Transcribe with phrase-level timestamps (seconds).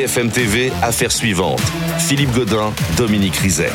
[0.00, 1.60] BFM TV, affaire suivante.
[1.98, 3.70] Philippe Godin, Dominique Rizet.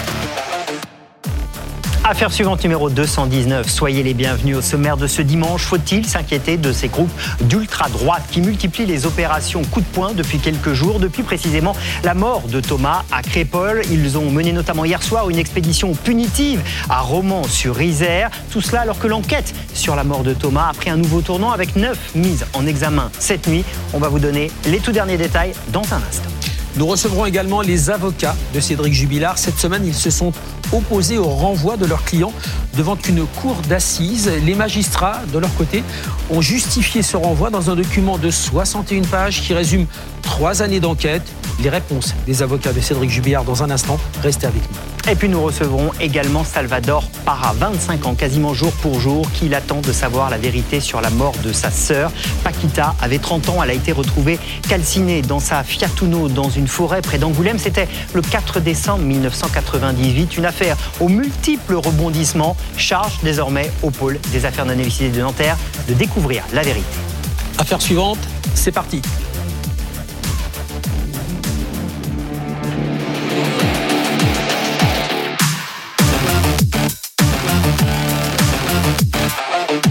[2.08, 3.68] Affaire suivante numéro 219.
[3.68, 5.64] Soyez les bienvenus au sommaire de ce dimanche.
[5.64, 7.10] Faut-il s'inquiéter de ces groupes
[7.42, 12.44] d'ultra-droite qui multiplient les opérations coup de poing depuis quelques jours, depuis précisément la mort
[12.44, 13.82] de Thomas à Crépole?
[13.90, 18.30] Ils ont mené notamment hier soir une expédition punitive à Romans-sur-Isère.
[18.52, 21.54] Tout cela alors que l'enquête sur la mort de Thomas a pris un nouveau tournant
[21.54, 23.66] avec neuf mises en examen cette nuit.
[23.94, 26.30] On va vous donner les tout derniers détails dans un instant.
[26.78, 29.38] Nous recevrons également les avocats de Cédric Jubilard.
[29.38, 30.34] Cette semaine, ils se sont
[30.74, 32.34] opposés au renvoi de leurs clients
[32.76, 34.30] devant une cour d'assises.
[34.46, 35.84] Les magistrats, de leur côté,
[36.30, 39.86] ont justifié ce renvoi dans un document de 61 pages qui résume
[40.22, 41.24] trois années d'enquête.
[41.62, 43.98] Les réponses des avocats de Cédric Jubilard dans un instant.
[44.22, 44.96] Restez avec nous.
[45.08, 49.82] Et puis nous recevrons également Salvador Para, 25 ans, quasiment jour pour jour, qu'il attend
[49.82, 52.12] de savoir la vérité sur la mort de sa sœur.
[52.44, 56.65] Paquita avait 30 ans, elle a été retrouvée calcinée dans sa Fiat Uno dans une
[56.68, 57.58] forêt près d'Angoulême.
[57.60, 60.38] C'était le 4 décembre 1998.
[60.38, 65.94] Une affaire aux multiples rebondissements charge désormais au pôle des affaires non de Nanterre de
[65.94, 66.86] découvrir la vérité.
[67.58, 68.20] Affaire suivante,
[68.54, 69.02] c'est parti.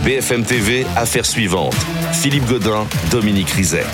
[0.05, 1.75] BFM TV, affaire suivante.
[2.13, 3.87] Philippe Godin, Dominique Rizet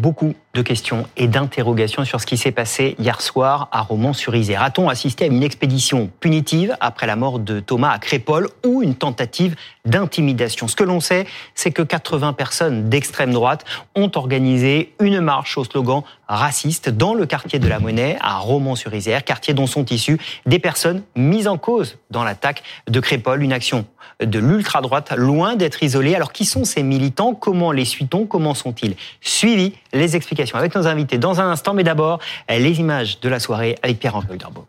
[0.00, 4.62] beaucoup de questions et d'interrogations sur ce qui s'est passé hier soir à Romans-sur-Isère.
[4.62, 8.94] A-t-on assisté à une expédition punitive après la mort de Thomas à Crépole ou une
[8.94, 10.66] tentative d'intimidation?
[10.66, 15.64] Ce que l'on sait, c'est que 80 personnes d'extrême droite ont organisé une marche au
[15.64, 20.58] slogan raciste dans le quartier de la Monnaie à Romans-sur-Isère, quartier dont sont issues des
[20.58, 23.84] personnes mises en cause dans l'attaque de Crépole, une action
[24.24, 26.14] de l'ultra-droite loin d'être isolée.
[26.14, 27.34] Alors qui sont ces militants?
[27.34, 28.26] Comment les suit-on?
[28.26, 29.74] Comment sont-ils suivis?
[29.92, 33.76] Les explications avec nos invités dans un instant, mais d'abord les images de la soirée
[33.82, 34.66] avec Pierre-Henri Derbeau.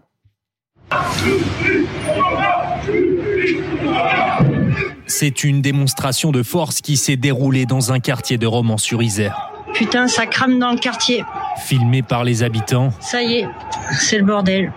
[5.07, 9.51] C'est une démonstration de force qui s'est déroulée dans un quartier de Romans-sur-Isère.
[9.73, 11.23] Putain, ça crame dans le quartier.
[11.57, 12.91] Filmé par les habitants.
[12.99, 13.47] Ça y est,
[13.99, 14.71] c'est le bordel.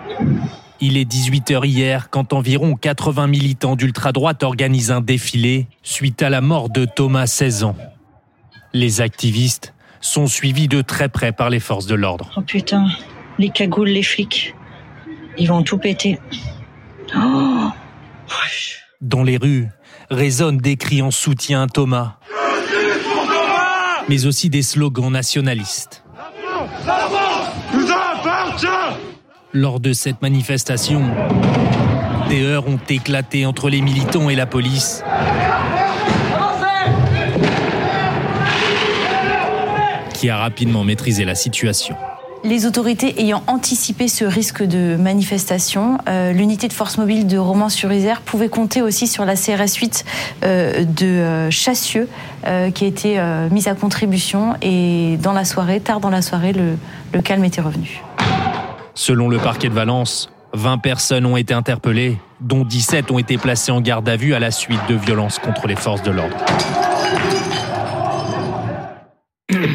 [0.80, 6.40] Il est 18h hier quand environ 80 militants d'ultra-droite organisent un défilé suite à la
[6.40, 7.76] mort de Thomas, 16 ans.
[8.72, 12.30] Les activistes sont suivis de très près par les forces de l'ordre.
[12.36, 12.88] Oh putain,
[13.38, 14.54] les cagoules, les flics,
[15.38, 16.18] ils vont tout péter.
[17.16, 17.70] Oh
[19.00, 19.68] Dans les rues
[20.10, 22.18] résonnent des cris en soutien à Thomas
[24.08, 26.02] mais aussi des slogans nationalistes.
[29.56, 31.00] Lors de cette manifestation,
[32.28, 35.04] des heurts ont éclaté entre les militants et la police.
[40.14, 41.94] qui a rapidement maîtrisé la situation.
[42.44, 48.20] Les autorités ayant anticipé ce risque de manifestation, euh, l'unité de force mobile de Romans-sur-Isère
[48.22, 50.04] pouvait compter aussi sur la CRS 8
[50.44, 52.08] euh, de euh, Chassieux
[52.74, 53.18] qui a été
[53.50, 56.76] mise à contribution et dans la soirée, tard dans la soirée, le,
[57.14, 58.02] le calme était revenu.
[58.94, 63.72] Selon le parquet de Valence, 20 personnes ont été interpellées, dont 17 ont été placées
[63.72, 66.36] en garde à vue à la suite de violences contre les forces de l'ordre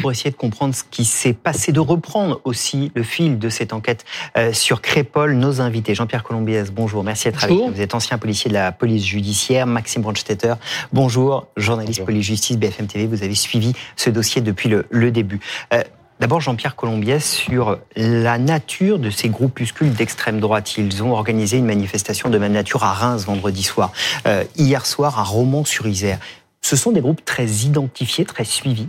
[0.00, 3.72] pour essayer de comprendre ce qui s'est passé, de reprendre aussi le fil de cette
[3.72, 4.04] enquête
[4.36, 5.34] euh, sur Crépol.
[5.34, 7.70] Nos invités, Jean-Pierre Colombiès, bonjour, merci d'être avec nous.
[7.70, 9.66] Vous êtes ancien policier de la police judiciaire.
[9.66, 10.54] Maxime Brandstetter,
[10.92, 13.06] bonjour, journaliste police-justice BFM TV.
[13.06, 15.40] Vous avez suivi ce dossier depuis le, début.
[15.72, 15.82] Euh,
[16.20, 20.76] d'abord, Jean-Pierre Colombiès, sur la nature de ces groupuscules d'extrême droite.
[20.76, 23.92] Ils ont organisé une manifestation de même nature à Reims vendredi soir,
[24.26, 26.18] euh, hier soir à Romans-sur-Isère.
[26.60, 28.88] Ce sont des groupes très identifiés, très suivis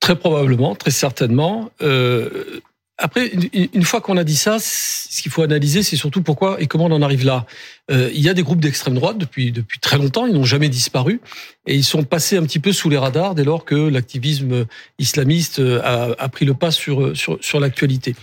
[0.00, 1.70] Très probablement, très certainement.
[1.82, 2.60] Euh,
[3.00, 3.32] après,
[3.72, 6.84] une fois qu'on a dit ça, ce qu'il faut analyser, c'est surtout pourquoi et comment
[6.86, 7.46] on en arrive là.
[7.90, 10.68] Euh, il y a des groupes d'extrême droite depuis depuis très longtemps, ils n'ont jamais
[10.68, 11.20] disparu
[11.66, 14.66] et ils sont passés un petit peu sous les radars dès lors que l'activisme
[14.98, 18.14] islamiste a, a, pris le pas sur sur sur l'actualité.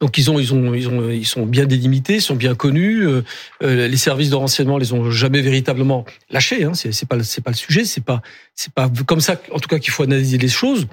[0.00, 3.06] Donc ils ont ils ont ils ont ils sont bien délimités, sont bien connus.
[3.06, 3.22] Euh,
[3.62, 6.64] euh les services de renseignement les ont jamais véritablement lâchés.
[6.64, 7.84] Hein, c'est pas c'est pas le sujet.
[7.84, 8.20] C'est pas
[8.54, 10.86] c'est pas comme ça en tout cas qu'il faut analyser les choses.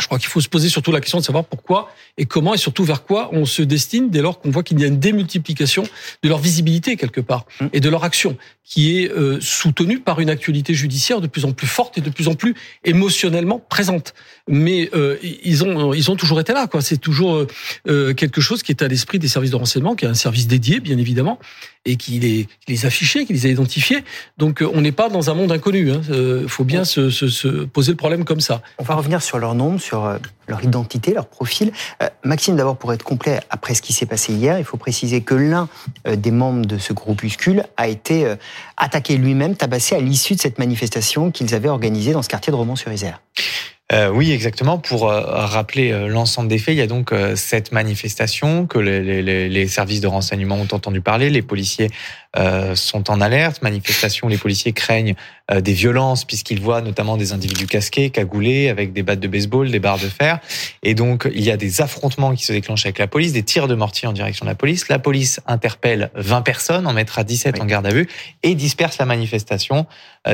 [0.00, 2.58] Je crois qu'il faut se poser surtout la question de savoir pourquoi et comment et
[2.58, 5.84] surtout vers quoi on se destine dès lors qu'on voit qu'il y a une démultiplication
[6.22, 7.66] de leur visibilité quelque part mmh.
[7.72, 8.36] et de leur action
[8.68, 12.10] qui est euh, soutenue par une actualité judiciaire de plus en plus forte et de
[12.10, 12.54] plus en plus
[12.84, 14.12] émotionnellement présente.
[14.46, 16.82] Mais euh, ils ont ils ont toujours été là quoi.
[16.82, 17.46] C'est toujours
[17.88, 20.46] euh, quelque chose qui est à l'esprit des services de renseignement, qui est un service
[20.46, 21.38] dédié bien évidemment
[21.86, 24.04] et qui les, qui les affichait, qui les a identifiés.
[24.36, 25.88] Donc on n'est pas dans un monde inconnu.
[25.88, 26.44] Il hein.
[26.46, 28.60] faut bien se, se, se poser le problème comme ça.
[28.78, 31.72] On va revenir sur leur nombre sur euh, leur identité, leur profil.
[32.02, 35.22] Euh, Maxime, d'abord, pour être complet, après ce qui s'est passé hier, il faut préciser
[35.22, 35.68] que l'un
[36.04, 38.34] des membres de ce groupuscule a été
[38.76, 42.56] attaqué lui-même, tabassé à l'issue de cette manifestation qu'ils avaient organisée dans ce quartier de
[42.56, 43.20] Romans-sur-Isère.
[43.90, 44.76] Euh, oui, exactement.
[44.76, 49.22] Pour euh, rappeler euh, l'ensemble des faits, il y a donc cette manifestation que les,
[49.22, 51.30] les, les, services de renseignement ont entendu parler.
[51.30, 51.90] Les policiers
[52.74, 53.62] sont en alerte.
[53.62, 55.14] Manifestation les policiers craignent
[55.50, 59.78] des violences puisqu'ils voient notamment des individus casqués, cagoulés, avec des battes de baseball, des
[59.78, 60.40] barres de fer.
[60.82, 63.68] Et donc, il y a des affrontements qui se déclenchent avec la police, des tirs
[63.68, 64.88] de mortier en direction de la police.
[64.88, 68.08] La police interpelle 20 personnes, en mettra 17 en garde à vue
[68.42, 69.86] et disperse la manifestation,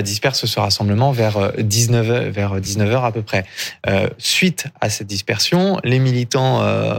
[0.03, 3.45] disperse ce rassemblement vers 19 vers 19 heures à peu près.
[3.89, 6.99] Euh, suite à cette dispersion, les militants euh,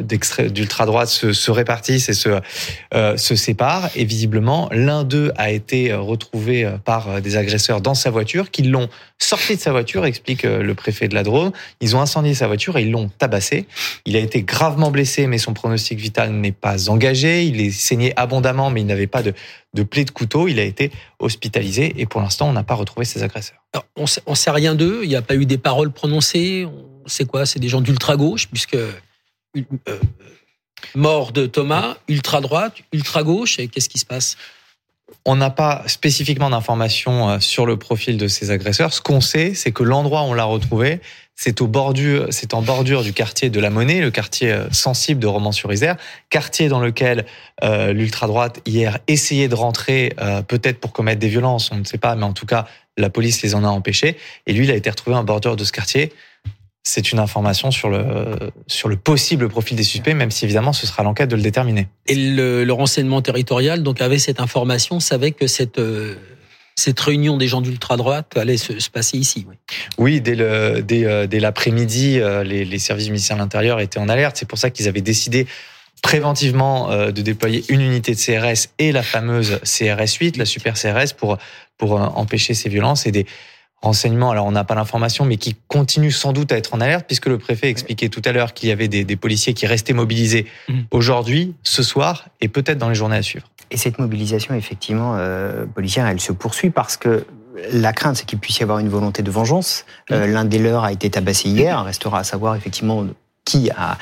[0.00, 2.40] d'ultra droite se, se, répartissent et se,
[2.94, 3.90] euh, se séparent.
[3.94, 7.36] Et visiblement, l'un d'eux a été retrouvé par des
[7.80, 8.88] dans sa voiture, qui l'ont
[9.18, 11.52] sorti de sa voiture, explique le préfet de la Drôme.
[11.80, 13.66] Ils ont incendié sa voiture et ils l'ont tabassé.
[14.04, 17.44] Il a été gravement blessé, mais son pronostic vital n'est pas engagé.
[17.44, 19.34] Il est saigné abondamment, mais il n'avait pas de,
[19.74, 20.48] de plaie de couteau.
[20.48, 23.62] Il a été hospitalisé et pour l'instant, on n'a pas retrouvé ses agresseurs.
[23.96, 25.00] on sait, sait rien d'eux.
[25.02, 26.66] Il n'y a pas eu des paroles prononcées.
[27.06, 27.46] C'est quoi?
[27.46, 28.92] C'est des gens d'ultra gauche, puisque euh,
[30.94, 33.58] mort de Thomas, ultra droite, ultra gauche.
[33.58, 34.36] Et qu'est-ce qui se passe?
[35.24, 38.92] On n'a pas spécifiquement d'informations euh, sur le profil de ces agresseurs.
[38.92, 41.00] Ce qu'on sait, c'est que l'endroit où on l'a retrouvé,
[41.34, 41.66] c'est en
[42.62, 45.96] bordure du quartier de la Monnaie, le quartier euh, sensible de Romans-sur-Isère,
[46.28, 47.26] quartier dans lequel
[47.62, 50.14] euh, l'ultra droite hier essayait de rentrer,
[50.48, 52.66] peut-être pour commettre des violences, on ne sait pas, mais en tout cas
[52.96, 54.16] la police les en a empêchés.
[54.46, 56.12] Et lui, il a été retrouvé en bordure de ce quartier.
[56.82, 60.86] C'est une information sur le sur le possible profil des suspects, même si évidemment ce
[60.86, 61.88] sera l'enquête de le déterminer.
[62.06, 65.78] Et le, le renseignement territorial, donc avait cette information, savait que cette
[66.80, 69.46] cette réunion des gens d'ultra-droite allait se, passer ici.
[69.48, 69.56] Oui,
[69.98, 73.80] oui dès, le, dès, euh, dès l'après-midi, euh, les, les, services du ministère de l'Intérieur
[73.80, 74.36] étaient en alerte.
[74.36, 75.46] C'est pour ça qu'ils avaient décidé
[76.02, 80.74] préventivement euh, de déployer une unité de CRS et la fameuse CRS 8, la super
[80.74, 81.36] CRS, pour,
[81.76, 83.26] pour empêcher ces violences et des
[83.82, 84.30] renseignements.
[84.30, 87.26] Alors, on n'a pas l'information, mais qui continuent sans doute à être en alerte, puisque
[87.26, 90.46] le préfet expliquait tout à l'heure qu'il y avait des, des, policiers qui restaient mobilisés
[90.68, 90.80] mmh.
[90.90, 93.46] aujourd'hui, ce soir, et peut-être dans les journées à suivre.
[93.70, 97.24] Et cette mobilisation, effectivement, euh, policière, elle se poursuit parce que
[97.72, 99.84] la crainte, c'est qu'il puisse y avoir une volonté de vengeance.
[100.10, 101.82] Euh, L'un des leurs a été tabassé hier.
[101.84, 103.06] Restera à savoir, effectivement,
[103.50, 103.98] qui a,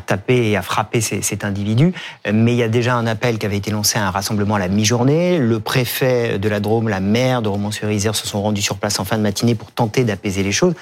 [0.00, 1.92] tapé et a frappé cet individu.
[2.32, 4.58] Mais il y a déjà un appel qui avait été lancé à un rassemblement à
[4.60, 5.38] la mi-journée.
[5.38, 9.04] Le préfet de la Drôme, la maire de Romans-sur-Isère se sont rendus sur place en
[9.04, 10.74] fin de matinée pour tenter d'apaiser les choses.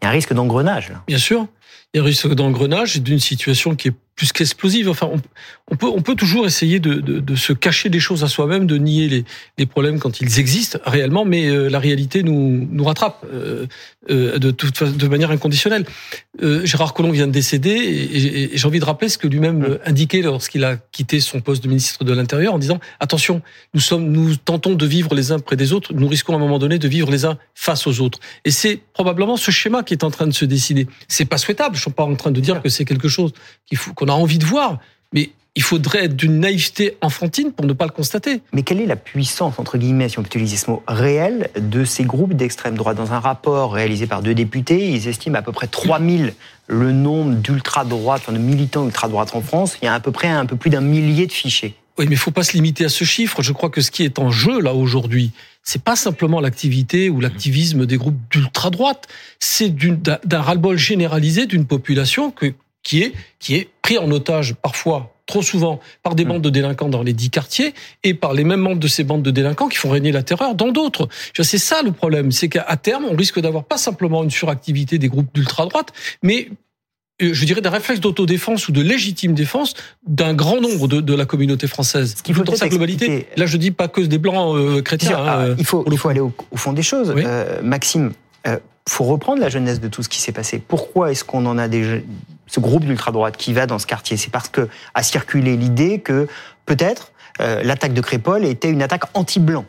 [0.00, 0.92] Il y a un risque d'engrenage.
[1.06, 1.46] Bien sûr.
[1.92, 4.88] Il y a un risque d'engrenage d'une situation qui est plus qu'explosive.
[4.88, 5.10] Enfin,
[5.70, 8.66] on, peut, on peut toujours essayer de, de, de, se cacher des choses à soi-même,
[8.66, 9.24] de nier les,
[9.58, 13.66] les, problèmes quand ils existent réellement, mais euh, la réalité nous, nous rattrape euh,
[14.10, 15.84] euh, de, toute, de manière inconditionnelle.
[16.64, 19.78] Gérard Collomb vient de décéder et, et j'ai envie de rappeler ce que lui-même mmh.
[19.86, 23.42] indiquait lorsqu'il a quitté son poste de ministre de l'Intérieur en disant attention,
[23.74, 26.40] nous sommes, nous tentons de vivre les uns près des autres, nous risquons à un
[26.40, 28.18] moment donné de vivre les uns face aux autres.
[28.44, 30.86] Et c'est probablement ce schéma qui est en train de se décider.
[31.08, 31.76] C'est pas souhaitable.
[31.76, 33.32] Je suis pas en train de dire que c'est quelque chose
[33.66, 34.78] qu'il faut qu'on a envie de voir,
[35.12, 38.42] mais il faudrait être d'une naïveté enfantine pour ne pas le constater.
[38.52, 41.84] Mais quelle est la puissance, entre guillemets, si on peut utiliser ce mot, réel de
[41.84, 42.98] ces groupes d'extrême droite?
[42.98, 46.34] Dans un rapport réalisé par deux députés, ils estiment à peu près 3000
[46.66, 49.78] le nombre d'ultra-droite, enfin de militants ultra-droite en France.
[49.80, 51.74] Il y a à peu près un peu plus d'un millier de fichiers.
[51.98, 53.42] Oui, mais il faut pas se limiter à ce chiffre.
[53.42, 57.20] Je crois que ce qui est en jeu là aujourd'hui, c'est pas simplement l'activité ou
[57.20, 59.08] l'activisme des groupes d'ultra droite,
[59.40, 62.52] c'est d'un ras-le-bol généralisé d'une population que,
[62.86, 66.28] qui est qui est pris en otage parfois trop souvent par des mm.
[66.28, 67.74] bandes de délinquants dans les dix quartiers
[68.04, 70.54] et par les mêmes membres de ces bandes de délinquants qui font régner la terreur
[70.54, 71.08] dans d'autres.
[71.34, 75.08] C'est ça le problème, c'est qu'à terme, on risque d'avoir pas simplement une suractivité des
[75.08, 76.48] groupes d'ultra-droite, mais
[77.22, 79.74] euh, je dirais, d'un réflexe d'autodéfense ou de légitime défense
[80.06, 82.14] d'un grand nombre de, de, la communauté française.
[82.18, 83.26] Ce qu'il faut dans sa globalité.
[83.36, 85.16] Là, je dis pas que des blancs euh, chrétiens.
[85.18, 87.14] Ah, hein, il faut, il faut aller au, fond des choses.
[87.16, 88.12] Euh, Maxime,
[88.46, 90.58] euh, faut reprendre la jeunesse de tout ce qui s'est passé.
[90.58, 92.04] Pourquoi est-ce qu'on en a des,
[92.46, 94.16] ce groupe d'ultra-droite qui va dans ce quartier?
[94.16, 96.28] C'est parce que a circulé l'idée que
[96.66, 99.64] peut-être euh, l'attaque de Crépol était une attaque anti-blanc.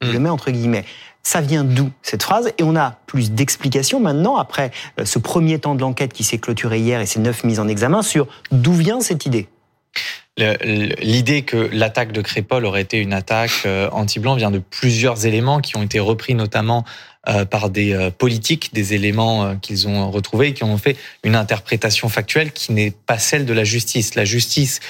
[0.00, 0.22] Je le mmh.
[0.22, 0.84] mets entre guillemets.
[1.22, 2.52] Ça vient d'où cette phrase?
[2.58, 6.38] Et on a plus d'explications maintenant après euh, ce premier temps de l'enquête qui s'est
[6.38, 9.48] clôturé hier et ces neuf mises en examen sur d'où vient cette idée.
[10.36, 15.60] L'idée que l'attaque de Crépol aurait été une attaque euh, anti-blanc vient de plusieurs éléments
[15.60, 16.84] qui ont été repris notamment
[17.28, 21.36] euh, par des euh, politiques, des éléments qu'ils ont retrouvés et qui ont fait une
[21.36, 24.16] interprétation factuelle qui n'est pas celle de la justice.
[24.16, 24.80] La justice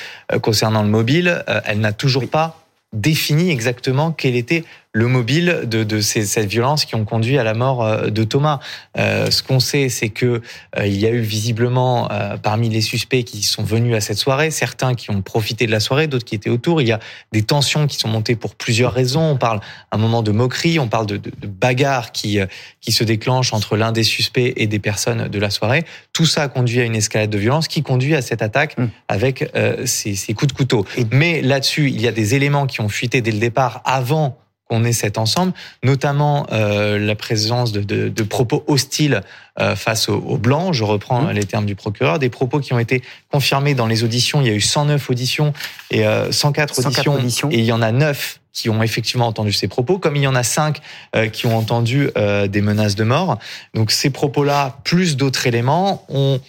[0.41, 4.65] concernant le mobile, elle n'a toujours pas défini exactement quel était
[4.97, 8.61] le mobile de, de ces, cette violence qui ont conduit à la mort de Thomas.
[8.97, 10.41] ce qu'on sait, c'est que
[10.79, 12.09] il y a eu visiblement
[12.43, 15.81] parmi les suspects qui sont venus à cette soirée, certains qui ont profité de la
[15.81, 16.81] soirée, d'autres qui étaient autour.
[16.81, 17.01] Il y a
[17.33, 19.33] des tensions qui sont montées pour plusieurs raisons.
[19.33, 19.61] On parle
[19.91, 22.39] un moment de moquerie, on parle de, de, de bagarre qui
[22.85, 25.85] qui se déclenche entre l'un des suspects et des personnes de la soirée.
[26.13, 28.87] Tout ça a conduit à une escalade de violence qui conduit à cette attaque mm.
[29.09, 30.85] avec euh, ces, ces, coups de couteau.
[31.11, 34.39] Mais là-dessus, il y a des éléments qui ont fuité dès le départ avant
[34.75, 35.52] qu'on ait cet ensemble,
[35.83, 39.23] notamment euh, la présence de, de, de propos hostiles
[39.61, 40.73] euh, face aux, aux, blancs.
[40.73, 41.31] Je reprends mmh.
[41.31, 44.40] les termes du procureur, des propos qui ont été confirmés dans les auditions.
[44.40, 45.52] Il y a eu 109 auditions
[45.90, 49.26] et euh, 104, 104 auditions, auditions, et il y en a 9 qui ont effectivement
[49.26, 50.81] entendu ces propos, comme il y en a 5
[51.16, 53.38] euh, qui ont entendu des menaces de mort.
[53.75, 56.40] Donc ces propos-là, plus d'autres éléments, ont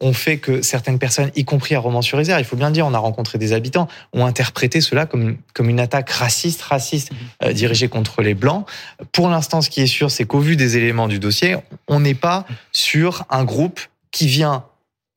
[0.00, 2.98] ont fait que certaines personnes, y compris à Romans-sur-Isère, il faut bien dire, on a
[2.98, 7.18] rencontré des habitants, ont interprété cela comme, comme une attaque raciste, raciste, mhm.
[7.44, 8.66] euh, dirigée contre les Blancs.
[9.12, 11.56] Pour l'instant, ce qui est sûr, c'est qu'au vu des éléments du dossier,
[11.88, 14.64] on n'est pas sur un groupe qui vient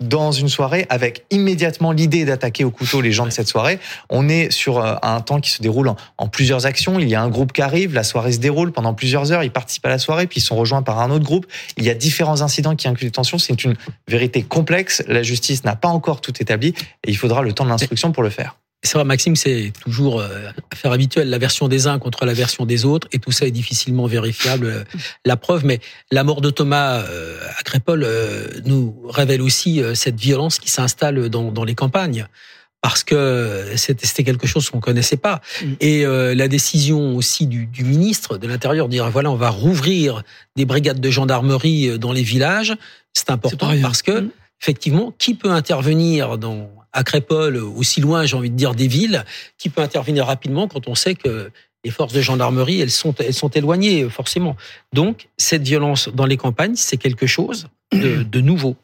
[0.01, 3.79] dans une soirée avec immédiatement l'idée d'attaquer au couteau les gens de cette soirée.
[4.09, 6.99] On est sur euh, un temps qui se déroule en, plusieurs actions.
[6.99, 9.51] Il y a un groupe qui arrive, la soirée se déroule pendant plusieurs heures, ils
[9.51, 11.45] participent à la soirée, puis ils sont rejoints par un autre groupe.
[11.77, 13.37] Il y a différents incidents qui incluent des tensions.
[13.37, 13.75] C'est une
[14.07, 15.03] vérité complexe.
[15.07, 16.69] La justice n'a pas encore tout établi
[17.03, 18.60] et il faudra le temps de l'instruction pour le faire.
[18.83, 22.65] C'est vrai, Maxime, c'est toujours euh, affaire habituelle, la version des uns contre la version
[22.65, 24.65] des autres, et tout ça est difficilement vérifiable.
[24.65, 24.83] Euh,
[25.23, 25.79] la preuve, mais
[26.11, 28.07] la mort de Thomas euh, à Crépole
[28.65, 32.25] nous révèle aussi cette violence qui s'installe dans, dans les campagnes
[32.81, 35.41] parce que c'était quelque chose qu'on connaissait pas.
[35.61, 35.73] Mm.
[35.79, 40.23] Et la décision aussi du, du ministre de l'Intérieur de dire voilà, on va rouvrir
[40.55, 42.75] des brigades de gendarmerie dans les villages,
[43.13, 44.29] c'est important parce que mm.
[44.61, 49.25] effectivement, qui peut intervenir dans à Crépole, aussi loin, j'ai envie de dire, des villes,
[49.57, 51.51] qui peut intervenir rapidement quand on sait que
[51.83, 54.55] les forces de gendarmerie, elles sont, elles sont éloignées, forcément.
[54.93, 58.75] Donc, cette violence dans les campagnes, c'est quelque chose de, de, nouveau.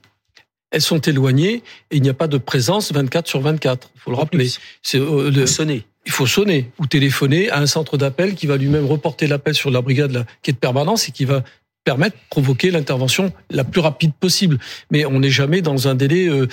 [0.71, 3.91] Elles sont éloignées et il n'y a pas de présence 24 sur 24.
[3.95, 4.49] Il faut le rappeler.
[4.81, 5.45] C'est euh, le...
[5.45, 5.83] sonner.
[6.05, 9.69] Il faut sonner ou téléphoner à un centre d'appel qui va lui-même reporter l'appel sur
[9.69, 11.43] la brigade qui est de permanence et qui va
[11.83, 14.57] permettre de provoquer l'intervention la plus rapide possible.
[14.91, 16.47] Mais on n'est jamais dans un délai euh,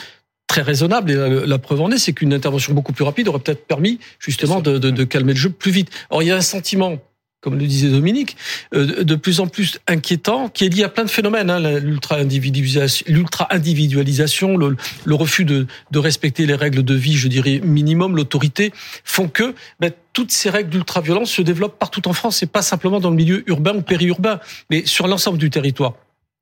[0.47, 1.11] très raisonnable.
[1.11, 4.61] Et la, preuve en est, c'est qu'une intervention beaucoup plus rapide aurait peut-être permis justement
[4.61, 5.91] de, de, de, calmer le jeu plus vite.
[6.11, 6.99] Or, il y a un sentiment
[7.45, 8.39] comme le disait Dominique,
[8.75, 13.05] euh, de plus en plus inquiétant, qui est lié à plein de phénomènes, hein, l'ultra-individualisation,
[13.07, 18.73] l'ultra-individualisation, le, le, refus de, de, respecter les règles de vie, je dirais minimum, l'autorité,
[19.05, 22.99] font que ben, toutes ces règles d'ultra-violence se développent partout en France, et pas simplement
[22.99, 25.93] dans le milieu urbain ou périurbain, mais sur l'ensemble du territoire.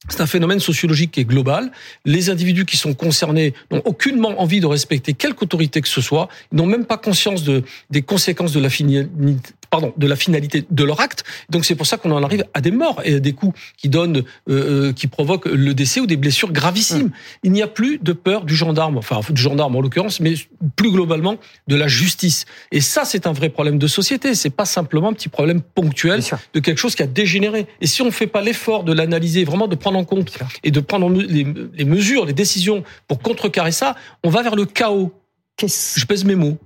[0.08, 1.70] C'est un phénomène sociologique qui est global.
[2.04, 6.28] Les individus qui sont concernés n'ont aucunement envie de respecter quelque autorité que ce soit,
[6.50, 10.84] n'ont même pas conscience de, des conséquences de la finalité pardon, de la finalité de
[10.84, 11.24] leur acte.
[11.48, 13.88] Donc c'est pour ça qu'on en arrive à des morts et à des coups qui
[13.88, 14.18] donnent,
[14.50, 17.06] euh, euh qui provoquent le décès ou des blessures gravissimes.
[17.06, 17.12] Mmh.
[17.44, 20.34] Il n'y a plus de peur du gendarme, enfin du gendarme en l'occurrence, mais
[20.76, 21.38] plus globalement
[21.68, 22.44] de la justice.
[22.70, 24.34] Et ça, c'est un vrai problème de société.
[24.34, 26.20] C'est pas simplement un petit problème ponctuel
[26.52, 27.66] de quelque chose qui a dégénéré.
[27.80, 30.70] Et si on ne fait pas l'effort de l'analyser, vraiment de prendre en compte et
[30.70, 35.12] de prendre les, les mesures, les décisions pour contrecarrer ça, on va vers le chaos.
[35.58, 36.58] Je pèse mes mots.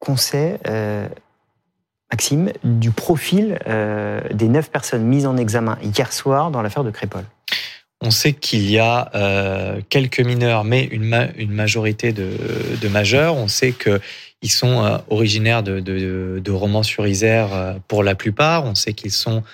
[0.00, 1.08] Qu'on sait euh,
[2.12, 6.90] Maxime, du profil euh, des neuf personnes mises en examen hier soir dans l'affaire de
[6.90, 7.24] Crépole
[8.04, 12.30] on sait qu'il y a euh, quelques mineurs, mais une, ma une majorité de,
[12.80, 13.36] de, majeurs.
[13.36, 18.64] On sait qu'ils sont euh, originaires de, de, de Romans-sur-Isère pour la plupart.
[18.64, 19.44] On sait qu'ils sont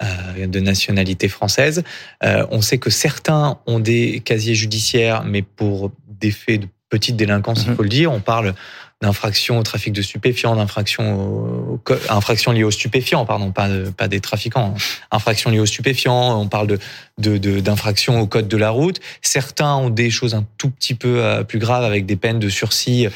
[0.00, 1.84] de nationalité française.
[2.22, 7.64] On sait que certains ont des casiers judiciaires, mais pour des faits de petite délinquance,
[7.64, 7.76] il mhm.
[7.76, 8.10] faut le dire.
[8.10, 8.54] On parle
[9.00, 14.74] d'infractions au trafic de stupéfiants, d'infractions infractions liées aux stupéfiants, pardon, pas, pas des trafiquants,
[14.76, 14.80] hein.
[15.12, 16.78] infractions liées aux stupéfiants, on parle de
[17.18, 19.00] de, au code de la route.
[19.22, 22.48] Certains ont des choses un tout petit peu euh, plus graves avec des peines de
[22.48, 23.06] sursis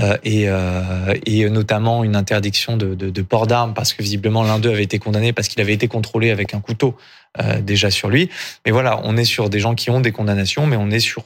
[0.00, 4.58] euh, et, euh, notamment une interdiction de, de, de port d'armes parce que visiblement l'un
[4.58, 6.96] d'eux avait été condamné parce qu'il avait été contrôlé avec un couteau
[7.40, 8.28] euh, déjà sur lui.
[8.66, 11.24] Mais voilà, on est sur des gens qui ont des condamnations, mais on est sur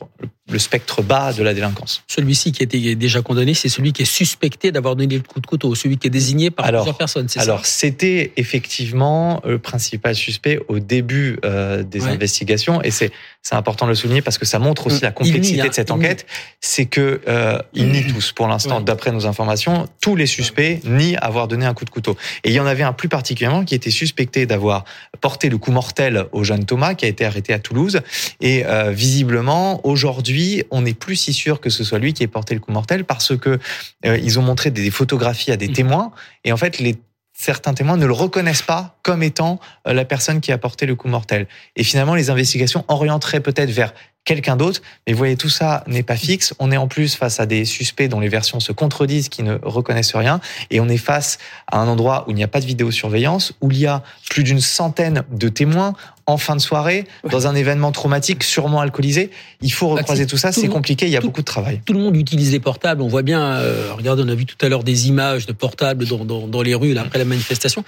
[0.48, 2.04] le spectre bas de la délinquance.
[2.06, 5.40] Celui-ci qui a été déjà condamné, c'est celui qui est suspecté d'avoir donné le coup
[5.40, 7.26] de couteau, celui qui est désigné par alors, plusieurs personnes.
[7.38, 12.10] Alors, c'était effectivement le principal suspect au début euh, des ouais.
[12.10, 13.10] investigations, et c'est
[13.42, 15.92] c'est important de le souligner parce que ça montre aussi la complexité nie, de cette
[15.92, 16.26] enquête.
[16.60, 18.82] C'est que euh, ils nient tous, pour l'instant, ouais.
[18.82, 22.16] d'après nos informations, tous les suspects nient avoir donné un coup de couteau.
[22.42, 24.84] Et il y en avait un plus particulièrement qui était suspecté d'avoir
[25.20, 25.95] porté le coup mortel
[26.32, 28.00] au jeune Thomas, qui a été arrêté à Toulouse.
[28.40, 32.28] Et euh, visiblement, aujourd'hui, on n'est plus si sûr que ce soit lui qui ait
[32.28, 33.58] porté le coup mortel parce que
[34.04, 35.72] euh, ils ont montré des photographies à des mmh.
[35.72, 36.12] témoins.
[36.44, 36.96] Et en fait, les
[37.36, 40.94] certains témoins ne le reconnaissent pas comme étant euh, la personne qui a porté le
[40.94, 41.46] coup mortel.
[41.76, 43.92] Et finalement, les investigations orienteraient peut-être vers
[44.26, 44.82] quelqu'un d'autre.
[45.06, 46.52] Mais vous voyez, tout ça n'est pas fixe.
[46.58, 49.56] On est en plus face à des suspects dont les versions se contredisent, qui ne
[49.62, 50.40] reconnaissent rien.
[50.70, 51.38] Et on est face
[51.72, 54.42] à un endroit où il n'y a pas de vidéosurveillance, où il y a plus
[54.42, 55.94] d'une centaine de témoins
[56.28, 59.30] en fin de soirée, dans un événement traumatique, sûrement alcoolisé.
[59.62, 61.80] Il faut bah, recroiser tout ça, c'est compliqué, il y a beaucoup de travail.
[61.84, 64.56] Tout le monde utilise les portables, on voit bien, euh, regardez, on a vu tout
[64.66, 67.84] à l'heure des images de portables dans, dans, les rues là, après la manifestation.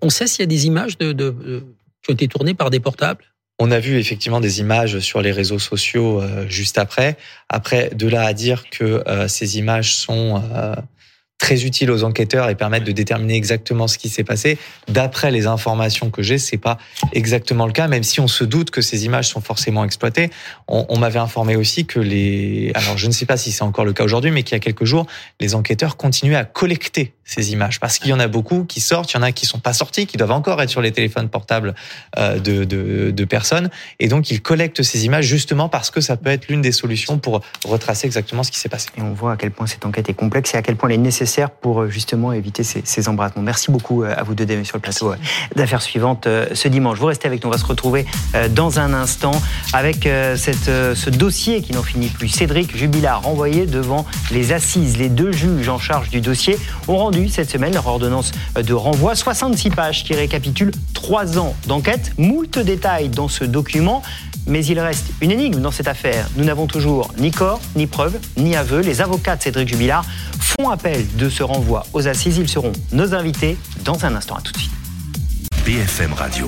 [0.00, 1.62] On, sait s'il y a des images de, de,
[2.02, 3.24] qui ont été tournées par des portables?
[3.62, 7.16] On a vu effectivement des images sur les réseaux sociaux euh, juste après.
[7.48, 10.74] Après, de là à dire que euh, ces images sont euh,
[11.38, 14.58] très utiles aux enquêteurs et permettent de déterminer exactement ce qui s'est passé.
[14.88, 16.76] D'après les informations que j'ai, c'est pas
[17.12, 20.30] exactement le cas, même si on se doute que ces images sont forcément exploitées.
[20.66, 23.84] On, on m'avait informé aussi que les, alors je ne sais pas si c'est encore
[23.84, 25.06] le cas aujourd'hui, mais qu'il y a quelques jours,
[25.38, 29.12] les enquêteurs continuaient à collecter ces images parce qu'il y en a beaucoup qui sortent,
[29.12, 31.28] il y en a qui sont pas sortis, qui doivent encore être sur les téléphones
[31.28, 31.74] portables
[32.18, 36.16] euh, de, de, de personnes, et donc ils collectent ces images justement parce que ça
[36.16, 38.88] peut être l'une des solutions pour retracer exactement ce qui s'est passé.
[38.96, 40.96] Et on voit à quel point cette enquête est complexe et à quel point elle
[40.96, 43.42] est nécessaire pour euh, justement éviter ces, ces embrassements.
[43.42, 45.14] Merci beaucoup euh, à vous deux sur le plateau
[45.54, 46.98] d'affaires suivantes ce dimanche.
[46.98, 48.04] Vous restez avec nous, on va se retrouver
[48.50, 49.32] dans un instant
[49.72, 52.28] avec cette, ce dossier qui n'en finit plus.
[52.28, 54.96] Cédric Jubilard renvoyé devant les assises.
[54.98, 56.96] Les deux juges en charge du dossier ont
[57.28, 59.14] cette semaine leur ordonnance de renvoi.
[59.14, 62.12] 66 pages qui récapitulent trois ans d'enquête.
[62.18, 64.02] Moult détails dans ce document.
[64.46, 66.28] Mais il reste une énigme dans cette affaire.
[66.36, 68.80] Nous n'avons toujours ni corps, ni preuve, ni aveu.
[68.80, 70.04] Les avocats de Cédric Jubilard
[70.40, 72.38] font appel de ce renvoi aux assises.
[72.38, 74.34] Ils seront nos invités dans un instant.
[74.36, 74.72] À tout de suite.
[75.64, 76.46] BFM Radio.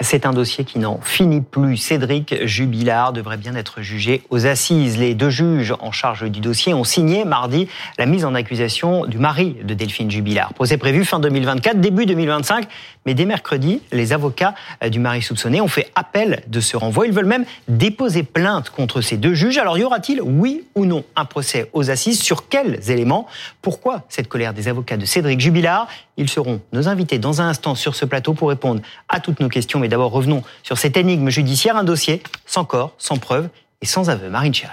[0.00, 1.78] C'est un dossier qui n'en finit plus.
[1.78, 4.98] Cédric Jubilard devrait bien être jugé aux assises.
[4.98, 9.18] Les deux juges en charge du dossier ont signé mardi la mise en accusation du
[9.18, 10.52] mari de Delphine Jubilard.
[10.52, 12.68] Procès prévu fin 2024, début 2025.
[13.06, 14.54] Mais dès mercredi, les avocats
[14.90, 17.06] du mari soupçonné ont fait appel de ce renvoi.
[17.06, 19.56] Ils veulent même déposer plainte contre ces deux juges.
[19.56, 22.20] Alors y aura-t-il, oui ou non, un procès aux assises?
[22.20, 23.26] Sur quels éléments?
[23.62, 27.74] Pourquoi cette colère des avocats de Cédric Jubilard Ils seront nos invités dans un instant
[27.74, 29.78] sur ce plateau pour répondre à toutes nos questions.
[29.78, 33.48] Mais d'abord, revenons sur cette énigme judiciaire, un dossier sans corps, sans preuve
[33.82, 34.28] et sans aveu.
[34.28, 34.72] Marine Scherer.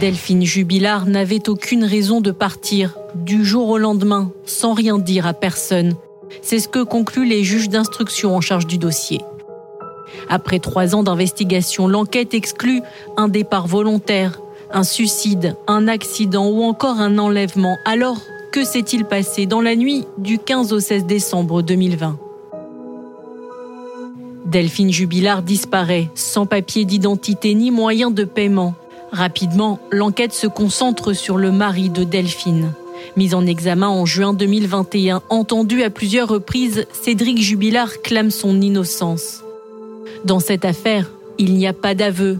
[0.00, 5.34] Delphine Jubilard n'avait aucune raison de partir du jour au lendemain sans rien dire à
[5.34, 5.94] personne.
[6.40, 9.20] C'est ce que concluent les juges d'instruction en charge du dossier.
[10.28, 12.82] Après trois ans d'investigation, l'enquête exclut
[13.16, 14.40] un départ volontaire,
[14.72, 17.76] un suicide, un accident ou encore un enlèvement.
[17.84, 18.18] Alors,
[18.52, 22.18] que s'est-il passé dans la nuit du 15 au 16 décembre 2020
[24.44, 28.74] Delphine Jubilard disparaît, sans papier d'identité ni moyen de paiement.
[29.10, 32.72] Rapidement, l'enquête se concentre sur le mari de Delphine.
[33.16, 39.42] Mis en examen en juin 2021, entendu à plusieurs reprises, Cédric Jubilard clame son innocence.
[40.26, 42.38] Dans cette affaire, il n'y a pas d'aveu,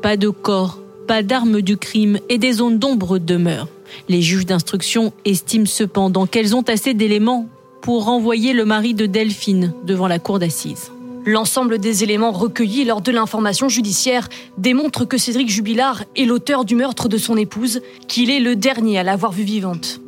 [0.00, 3.68] pas de corps, pas d'armes du crime et des zones d'ombre demeurent.
[4.08, 7.48] Les juges d'instruction estiment cependant qu'elles ont assez d'éléments
[7.80, 10.90] pour renvoyer le mari de Delphine devant la cour d'assises.
[11.26, 16.74] L'ensemble des éléments recueillis lors de l'information judiciaire démontre que Cédric Jubilard est l'auteur du
[16.74, 20.00] meurtre de son épouse, qu'il est le dernier à l'avoir vue vivante.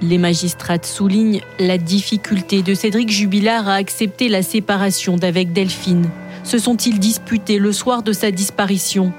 [0.00, 6.08] Les magistrates soulignent la difficulté de Cédric Jubilard à accepter la séparation d'avec Delphine.
[6.44, 9.12] Se sont-ils disputés le soir de sa disparition?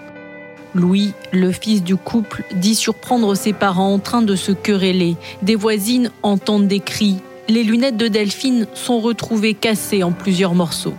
[0.75, 5.15] Louis, le fils du couple, dit surprendre ses parents en train de se quereller.
[5.41, 10.95] Des voisines entendent des cris les lunettes de Delphine sont retrouvées cassées en plusieurs morceaux.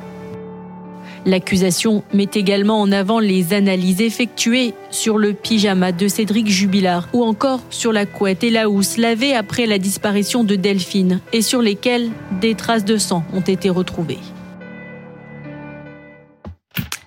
[1.24, 7.24] L'accusation met également en avant les analyses effectuées sur le pyjama de Cédric Jubilard ou
[7.24, 11.62] encore sur la couette et la housse lavée après la disparition de Delphine et sur
[11.62, 12.10] lesquelles
[12.40, 14.20] des traces de sang ont été retrouvées.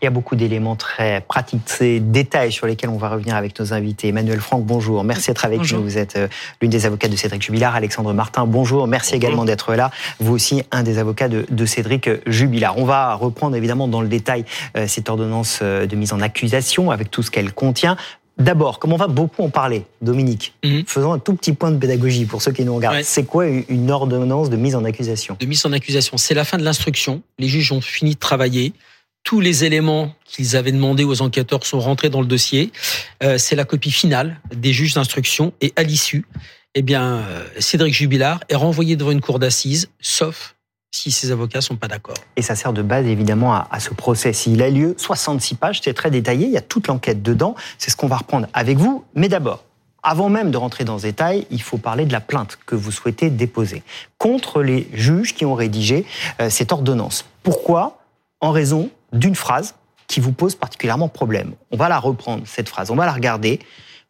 [0.02, 3.60] Il y a beaucoup d'éléments très pratiques, ces détails sur lesquels on va revenir avec
[3.60, 4.08] nos invités.
[4.08, 5.04] Emmanuel Franck, bonjour.
[5.04, 5.84] Merci d'être avec nous.
[5.84, 6.28] Vous êtes euh,
[6.62, 7.76] l'une des avocates de Cédric Jubilard.
[7.76, 8.88] Alexandre Martin, bonjour.
[8.88, 9.92] Merci également d'être là.
[10.22, 12.78] Vous aussi, un des avocats de, Cédric Jubilard.
[12.78, 14.46] On va reprendre évidemment dans le détail
[14.78, 17.98] euh, cette ordonnance euh, de mise en accusation avec tout ce qu'elle contient.
[18.38, 20.84] D'abord, comme on va beaucoup en parler, Dominique, mhm.
[20.88, 23.04] faisons un tout petit point de pédagogie pour ceux qui nous regardent.
[23.04, 25.36] C'est quoi une ordonnance de mise en accusation?
[25.38, 27.22] De mise en accusation, c'est la fin de l'instruction.
[27.38, 28.72] Les juges ont fini de travailler
[29.24, 32.72] tous les éléments qu'ils avaient demandés aux enquêteurs sont rentrés dans le dossier.
[33.24, 36.26] Euh, c'est la copie finale des juges d'instruction et à l'issue,
[36.76, 40.56] eh bien, euh, Cédric Jubilard est renvoyé devant une cour d'assises, sauf
[40.92, 42.16] si ses avocats sont pas d'accord.
[42.36, 44.34] Et ça sert de base évidemment à, ce procès.
[44.34, 47.56] S'il a lieu, 66 pages, c'est très détaillé, il y a toute l'enquête dedans.
[47.78, 49.06] C'est ce qu'on va reprendre avec vous.
[49.14, 49.66] Mais d'abord,
[50.02, 52.92] avant même de rentrer dans ce détail, il faut parler de la plainte que vous
[52.92, 53.84] souhaitez déposer
[54.18, 56.06] contre les juges qui ont rédigé
[56.42, 57.26] euh, cette ordonnance.
[57.44, 58.02] Pourquoi?
[58.42, 59.76] En raison d'une phrase
[60.08, 61.54] qui vous pose particulièrement problème.
[61.72, 63.60] On va la reprendre, cette phrase, on va la regarder.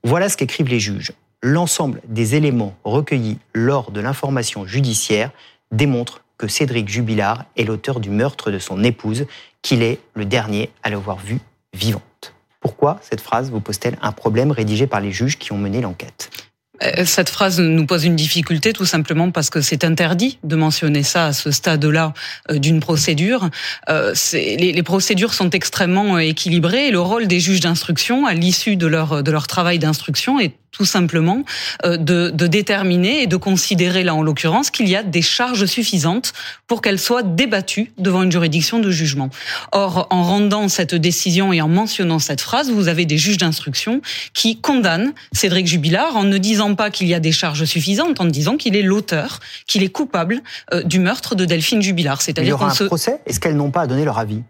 [0.04, 1.12] Voilà ce qu'écrivent les juges.
[1.42, 5.32] L'ensemble des éléments recueillis lors de l'information judiciaire
[5.72, 9.26] démontrent que Cédric Jubilard est l'auteur du meurtre de son épouse,
[9.62, 11.40] qu'il est le dernier à l'avoir vue
[11.74, 12.34] vivante.
[12.62, 16.30] Pourquoi cette phrase vous pose-t-elle un problème rédigé par les juges qui ont mené l'enquête?
[17.06, 21.28] Cette phrase nous pose une difficulté tout simplement parce que c'est interdit de mentionner ça
[21.28, 22.14] à ce stade-là
[22.50, 23.50] euh, d'une procédure.
[23.90, 28.76] Euh, les, les, procédures sont extrêmement équilibrées et le rôle des juges d'instruction à l'issue
[28.76, 31.44] de leur, de leur travail d'instruction est tout simplement
[31.86, 35.66] euh, de, de, déterminer et de considérer là en l'occurrence qu'il y a des charges
[35.66, 36.34] suffisantes
[36.68, 39.30] pour qu'elles soient débattues devant une juridiction de jugement.
[39.72, 44.02] Or, en rendant cette décision et en mentionnant cette phrase, vous avez des juges d'instruction
[44.34, 48.26] qui condamnent Cédric Jubilard en ne disant pas qu'il y a des charges suffisantes, en
[48.26, 50.42] disant qu'il est l'auteur, qu'il est coupable
[50.74, 52.22] euh, du meurtre de Delphine Jubilard.
[52.22, 53.20] C'est-à-dire il y aura un procès.
[53.26, 54.42] Est-ce qu'elles n'ont pas à donner leur avis?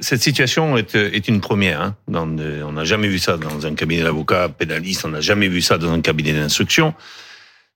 [0.00, 1.80] Cette situation est, est une première.
[1.80, 1.96] Hein.
[2.08, 5.62] Dans, on n'a jamais vu ça dans un cabinet d'avocats pénaliste, on n'a jamais vu
[5.62, 6.94] ça dans un cabinet d'instruction.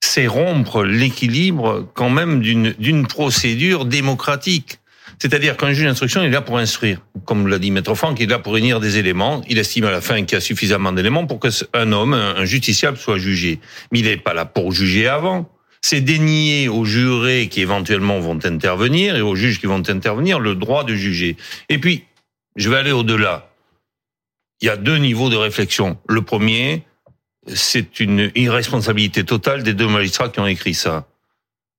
[0.00, 4.78] C'est rompre l'équilibre quand même d'une procédure démocratique.
[5.18, 7.00] C'est-à-dire qu'un juge d'instruction est là pour instruire.
[7.24, 9.42] Comme l'a dit Maître Franck, il est là pour réunir des éléments.
[9.48, 12.98] Il estime à la fin qu'il y a suffisamment d'éléments pour qu'un homme, un justiciable,
[12.98, 13.58] soit jugé.
[13.90, 15.50] Mais il n'est pas là pour juger avant
[15.82, 20.54] c'est dénier aux jurés qui éventuellement vont intervenir et aux juges qui vont intervenir le
[20.54, 21.36] droit de juger.
[21.68, 22.04] Et puis,
[22.56, 23.50] je vais aller au-delà.
[24.60, 25.98] Il y a deux niveaux de réflexion.
[26.08, 26.82] Le premier,
[27.46, 31.06] c'est une irresponsabilité totale des deux magistrats qui ont écrit ça.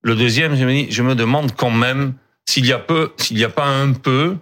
[0.03, 2.13] Le deuxième, je me demande quand même
[2.45, 4.38] s'il y a peu, s'il n'y a pas un peu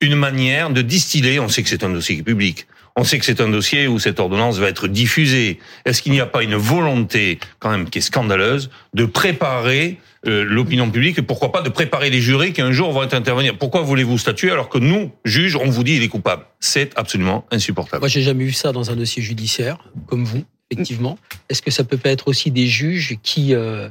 [0.00, 1.40] une manière de distiller.
[1.40, 2.66] On sait que c'est un dossier public.
[2.96, 5.58] On sait que c'est un dossier où cette ordonnance va être diffusée.
[5.84, 10.44] Est-ce qu'il n'y a pas une volonté, quand même, qui est scandaleuse, de préparer euh,
[10.44, 13.56] l'opinion publique et pourquoi pas de préparer les jurés qui un jour vont intervenir?
[13.56, 16.44] Pourquoi voulez-vous statuer alors que nous, juges, on vous dit il est coupable?
[16.60, 18.00] C'est absolument insupportable.
[18.00, 21.18] Moi, j'ai jamais vu ça dans un dossier judiciaire, comme vous, effectivement.
[21.48, 23.88] Est-ce que ça peut pas être aussi des juges qui euh,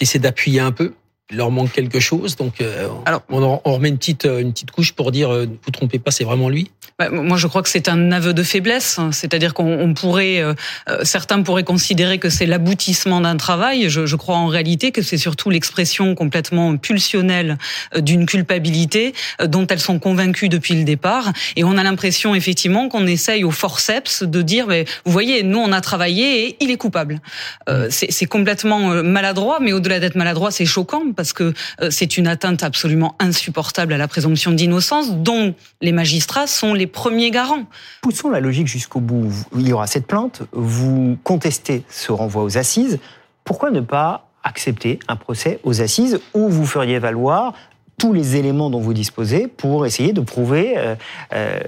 [0.00, 0.92] essaient d'appuyer un peu?
[1.32, 2.36] Leur manque quelque chose.
[2.36, 5.98] Donc, euh, Alors, on, remet une petite, une petite couche pour dire, euh, vous trompez
[5.98, 6.70] pas, c'est vraiment lui.
[6.98, 9.00] Bah, moi, je crois que c'est un aveu de faiblesse.
[9.10, 10.54] C'est-à-dire qu'on pourrait, euh,
[11.02, 13.90] certains pourraient considérer que c'est l'aboutissement d'un travail.
[13.90, 17.58] Je, je, crois en réalité que c'est surtout l'expression complètement pulsionnelle
[17.98, 19.12] d'une culpabilité
[19.44, 21.32] dont elles sont convaincues depuis le départ.
[21.56, 25.58] Et on a l'impression effectivement qu'on essaye au forceps de dire, mais vous voyez, nous
[25.58, 27.20] on a travaillé et il est coupable.
[27.68, 32.26] Euh, c'est complètement maladroit, mais au-delà d'être maladroit, c'est choquant parce que euh, c'est une
[32.26, 37.64] atteinte absolument insupportable à la présomption d'innocence dont les magistrats sont les premiers garants.
[38.02, 39.32] Poussons la logique jusqu'au bout.
[39.56, 42.98] Il y aura cette plainte, vous contestez ce renvoi aux assises.
[43.44, 47.54] Pourquoi ne pas accepter un procès aux assises où vous feriez valoir
[47.98, 50.94] tous les éléments dont vous disposez pour essayer de prouver euh,
[51.32, 51.58] euh,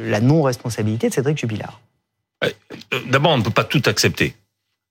[0.00, 1.80] la non-responsabilité de Cédric Jubilard?
[3.06, 4.34] D'abord, on ne peut pas tout accepter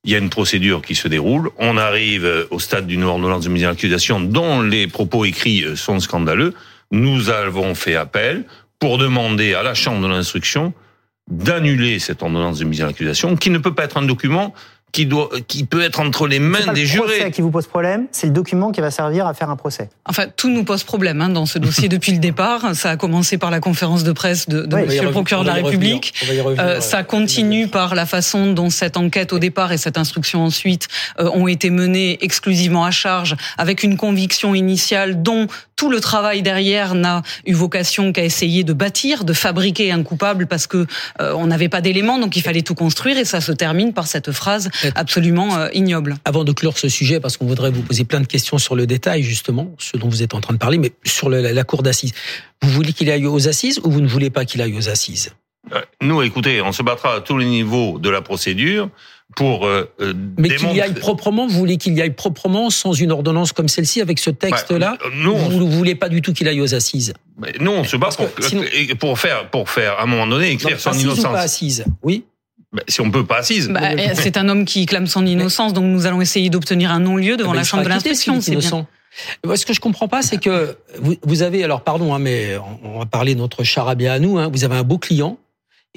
[0.08, 1.52] il y a une procédure qui se déroule.
[1.58, 5.66] On arrive euh, au stade d'une ordonnance de mise en accusation dont les propos écrits
[5.66, 6.54] euh, sont scandaleux.
[6.92, 8.46] Nous avons fait appel
[8.80, 10.74] pour demander à la Chambre de l'instruction
[11.30, 14.54] d'annuler cette ordonnance de mise en accusation, qui ne peut pas être un document
[14.92, 17.20] qui, doit, qui peut être entre les mains des jurés.
[17.20, 19.90] C'est qui vous pose problème, c'est le document qui va servir à faire un procès.
[20.06, 22.74] Enfin, tout nous pose problème hein, dans ce dossier depuis le départ.
[22.74, 25.56] Ça a commencé par la conférence de presse de, de Monsieur le procureur de la
[25.56, 26.14] République.
[26.60, 30.88] Euh, ça continue par la façon dont cette enquête au départ et cette instruction ensuite
[31.20, 36.42] euh, ont été menées exclusivement à charge, avec une conviction initiale dont tout le travail
[36.42, 40.86] derrière n'a eu vocation qu'à essayer de bâtir, de fabriquer un coupable parce que
[41.22, 43.18] euh, on n'avait pas d'éléments, donc il fallait tout construire.
[43.18, 46.18] Et ça se termine par cette phrase absolument euh, ignoble.
[46.26, 48.86] Avant de clore ce sujet, parce qu'on voudrait vous poser plein de questions sur le
[48.88, 52.14] détail justement, ce dont vous êtes en train de parler, mais sur la cour d'assises,
[52.64, 55.32] vous voulez qu'il aille aux assises ou vous ne voulez pas qu'il aille aux assises?
[55.74, 58.90] Euh, Nous, écoutez, on se battra à tous les niveaux de la procédure
[59.38, 62.92] pour euh, euh Mais qu'il y aille proprement, vous voulez qu'il y aille proprement sans
[62.94, 66.34] une ordonnance comme celle-ci avec ce texte-là bah, euh, Vous ne voulez pas du tout
[66.34, 67.14] qu'il aille aux assises
[67.62, 68.28] Non, on se bat pour,
[69.00, 71.26] pour faire pour faire à un moment donné écrire son innocence.
[71.26, 72.26] Ou pas assise, oui.
[72.74, 73.70] Bah, si on peut pas assise.
[73.70, 73.82] Bah,
[74.16, 77.54] c'est un homme qui clame son innocence, donc nous allons essayer d'obtenir un non-lieu devant
[77.54, 78.42] la chambre de l'instruction.
[78.42, 78.88] C'est bien.
[79.56, 83.00] Ce que je comprends pas, c'est que vous, vous, avez, alors pardon, hein, mais on
[83.00, 84.38] va parler de notre charabia à nous.
[84.38, 85.38] Hein, vous avez un beau client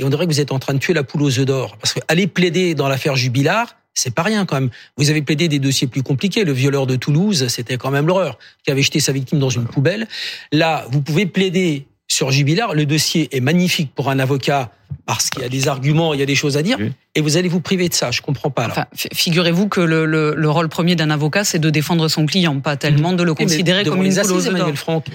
[0.00, 1.76] et on dirait que vous êtes en train de tuer la poule aux œufs d'or.
[1.76, 4.70] Parce que aller plaider dans l'affaire Jubilard, c'est pas rien quand même.
[4.96, 6.44] Vous avez plaidé des dossiers plus compliqués.
[6.44, 9.66] Le violeur de Toulouse, c'était quand même l'horreur, qui avait jeté sa victime dans une
[9.66, 10.08] poubelle.
[10.52, 12.74] Là, vous pouvez plaider sur Jubilard.
[12.74, 14.72] Le dossier est magnifique pour un avocat
[15.06, 16.78] parce qu'il y a des arguments, il y a des choses à dire,
[17.16, 18.10] et vous allez vous priver de ça.
[18.10, 18.66] Je comprends pas.
[18.66, 22.60] Enfin, figurez-vous que le, le, le, rôle premier d'un avocat, c'est de défendre son client,
[22.60, 25.06] pas tellement de le considérer comme une assises, Emmanuel Franck.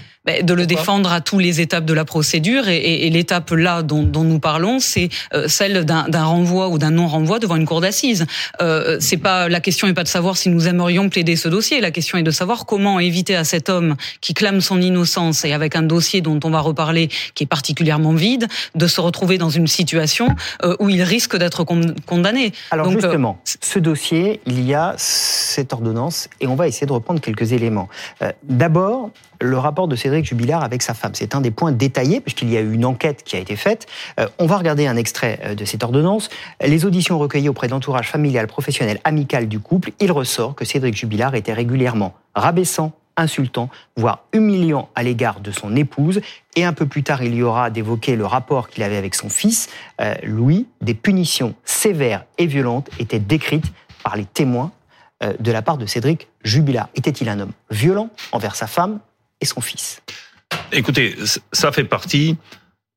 [0.43, 3.81] de le défendre à tous les étapes de la procédure, et, et, et l'étape là
[3.81, 7.79] dont, dont, nous parlons, c'est euh, celle d'un renvoi ou d'un non-renvoi devant une cour
[7.79, 8.25] d'assises.
[8.61, 11.79] Euh, c'est pas la question n'est pas de savoir si nous aimerions plaider ce dossier.
[11.79, 15.53] La question est de savoir comment éviter à cet homme qui clame son innocence et
[15.53, 19.49] avec un dossier dont on va reparler qui est particulièrement vide, de se retrouver dans
[19.49, 20.27] une situation
[20.63, 22.51] euh, où il risque d'être condamné.
[22.71, 27.21] Alors justement, ce dossier, il y a cette ordonnance et on va essayer de reprendre
[27.21, 27.89] quelques éléments.
[28.21, 31.11] Euh, d'abord, le rapport de Cédric Jubilard avec sa femme.
[31.13, 33.85] C'est un des points détaillés, puisqu'il y a eu une enquête qui a été faite.
[34.19, 36.29] Euh, on va regarder un extrait de cette ordonnance.
[36.61, 40.95] Les auditions recueillies auprès de l'entourage familial, professionnel, amical du couple, il ressort que Cédric
[40.95, 46.21] Jubilard était régulièrement rabaissant, insultant, voire humiliant à l'égard de son épouse.
[46.55, 49.29] Et un peu plus tard, il y aura d'évoquer le rapport qu'il avait avec son
[49.29, 49.69] fils,
[50.01, 50.67] euh, Louis.
[50.81, 53.71] Des punitions sévères et violentes étaient décrites
[54.03, 54.71] par les témoins
[55.23, 56.89] euh, de la part de Cédric Jubilat.
[56.95, 58.99] Était-il un homme violent envers sa femme
[59.41, 60.01] et son fils?
[60.71, 61.15] Écoutez,
[61.51, 62.37] ça fait partie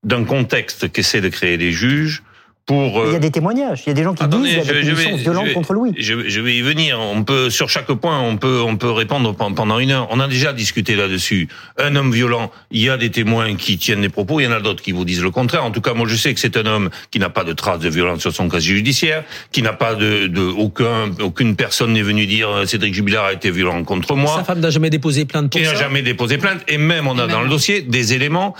[0.04, 2.22] d'un contexte qu'essaient de créer les juges
[2.68, 4.60] pour, il y a des témoignages, il y a des gens qui disent qu'il y
[4.60, 5.94] a des punitions violentes contre Louis.
[5.96, 7.00] Je, je, vais y venir.
[7.00, 10.06] On peut sur chaque point, on peut on peut répondre pendant une heure.
[10.10, 11.48] On a déjà discuté là-dessus.
[11.78, 14.52] Un homme violent, il y a des témoins qui tiennent des propos, il y en
[14.52, 15.64] a d'autres qui vous disent le contraire.
[15.64, 17.80] En tout cas, moi je sais que c'est un homme qui n'a pas de traces
[17.80, 22.02] de violence sur son casier judiciaire, qui n'a pas de, de aucun aucune personne n'est
[22.02, 24.36] venue dire euh, Cédric Jubilard a été violent contre moi.
[24.36, 25.66] Sa femme n'a jamais déposé plainte pour ça.
[25.66, 28.54] Il n'a jamais déposé plainte et même on a dans le dossier des éléments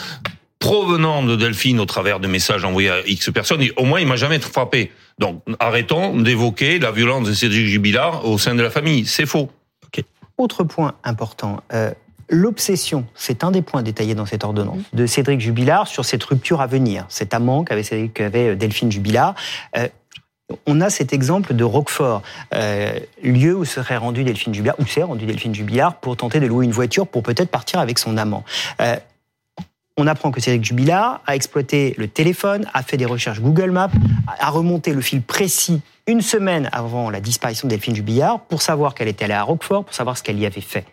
[0.58, 4.16] provenant de Delphine au travers de messages envoyés à X personnes, au moins il m'a
[4.16, 4.90] jamais frappé.
[5.18, 9.06] Donc arrêtons d'évoquer la violence de Cédric Jubilard au sein de la famille.
[9.06, 9.50] C'est faux.
[10.36, 11.60] Autre point important.
[11.72, 11.90] Euh,
[12.28, 16.60] l'obsession, c'est un des points détaillés dans cette ordonnance, de Cédric Jubilard sur cette rupture
[16.60, 19.34] à venir, cet amant qu'avait, qu'avait Delphine Jubilard.
[19.76, 19.88] Euh,
[20.66, 22.22] on a cet exemple de Roquefort,
[22.54, 26.46] euh, lieu où serait rendu Delphine Jubilard, où s'est rendu Delphine Jubilard pour tenter de
[26.46, 28.44] louer une voiture pour peut-être partir avec son amant.
[28.80, 28.96] Euh,
[29.98, 33.90] on apprend que Cédric Jubilard a exploité le téléphone, a fait des recherches Google Maps,
[34.38, 38.94] a remonté le fil précis une semaine avant la disparition de Delphine Jubilard pour savoir
[38.94, 40.86] qu'elle était allée à Roquefort, pour savoir ce qu'elle y avait fait.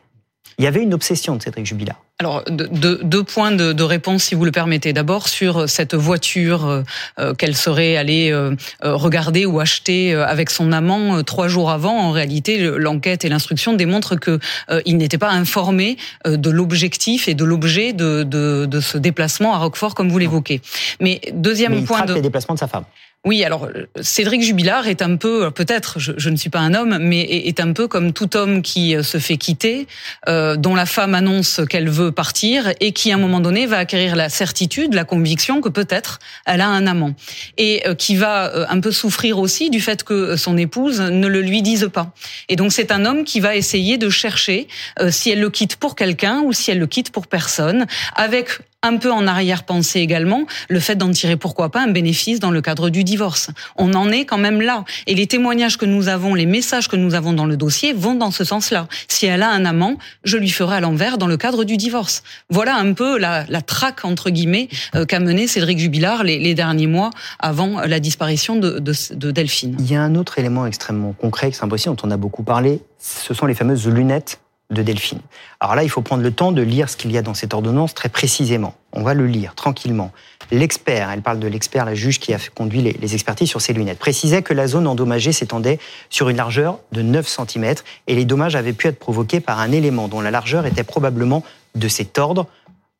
[0.57, 2.01] Il y avait une obsession de Cédric Jubilard.
[2.19, 4.93] Alors, deux, deux points de, de, réponse, si vous le permettez.
[4.93, 6.83] D'abord, sur cette voiture euh,
[7.19, 11.97] euh, qu'elle serait allée euh, regarder ou acheter avec son amant trois jours avant.
[11.97, 14.39] En réalité, l'enquête et l'instruction démontrent que
[14.85, 19.57] il n'était pas informé de l'objectif et de l'objet de, de, de, ce déplacement à
[19.57, 20.61] Roquefort, comme vous l'évoquez.
[21.01, 22.85] Mais deuxième Mais il point de les déplacements de sa femme.
[23.25, 23.69] Oui, alors
[24.01, 27.73] Cédric Jubilard est un peu, peut-être, je, ne suis pas un homme, mais est un
[27.73, 29.87] peu comme tout homme qui se fait quitter,
[30.29, 33.79] euh, dont la femme annonce qu'elle veut partir et qui, à un moment donné, va
[33.79, 37.15] acquérir la certitude, la conviction que peut-être elle a un amant
[37.57, 41.27] et euh, qui va euh, un peu souffrir aussi du fait que son épouse ne
[41.27, 42.13] le lui dise pas.
[42.47, 44.67] Et donc c'est un homme qui va essayer de chercher
[45.09, 48.97] si elle le quitte pour quelqu'un ou si elle le quitte pour personne, avec un
[48.97, 52.89] peu en arrière-pensée également le fait d'en tirer pourquoi pas un bénéfice dans le cadre
[52.89, 53.49] du divorce.
[53.77, 54.83] On en est quand même là.
[55.07, 58.15] Et les témoignages que nous avons, les messages que nous avons dans le dossier vont
[58.15, 58.87] dans ce sens-là.
[59.07, 62.23] Si elle a un amant, je lui ferai à l'envers dans le cadre du divorce.
[62.49, 66.53] Voilà un peu la, la traque, entre guillemets, euh, qu'a mené Cédric Jubilard les, les,
[66.53, 67.09] derniers mois
[67.39, 69.75] avant la disparition de, de, de Delphine.
[69.79, 72.81] Il y a un autre élément extrêmement concret, c'est impossible, dont on a beaucoup parlé,
[72.99, 74.39] ce sont les fameuses lunettes
[74.71, 75.19] de Delphine.
[75.59, 77.53] Alors là, il faut prendre le temps de lire ce qu'il y a dans cette
[77.53, 78.75] ordonnance très précisément.
[78.93, 80.11] On va le lire tranquillement.
[80.51, 83.99] L'expert, elle parle de l'expert, la juge qui a conduit les, expertises sur ces lunettes,
[83.99, 87.75] précisait que la zone endommagée s'étendait sur une largeur de 9 cm
[88.07, 91.43] et les dommages avaient pu être provoqués par un élément dont la largeur était probablement
[91.75, 92.47] de cet ordre,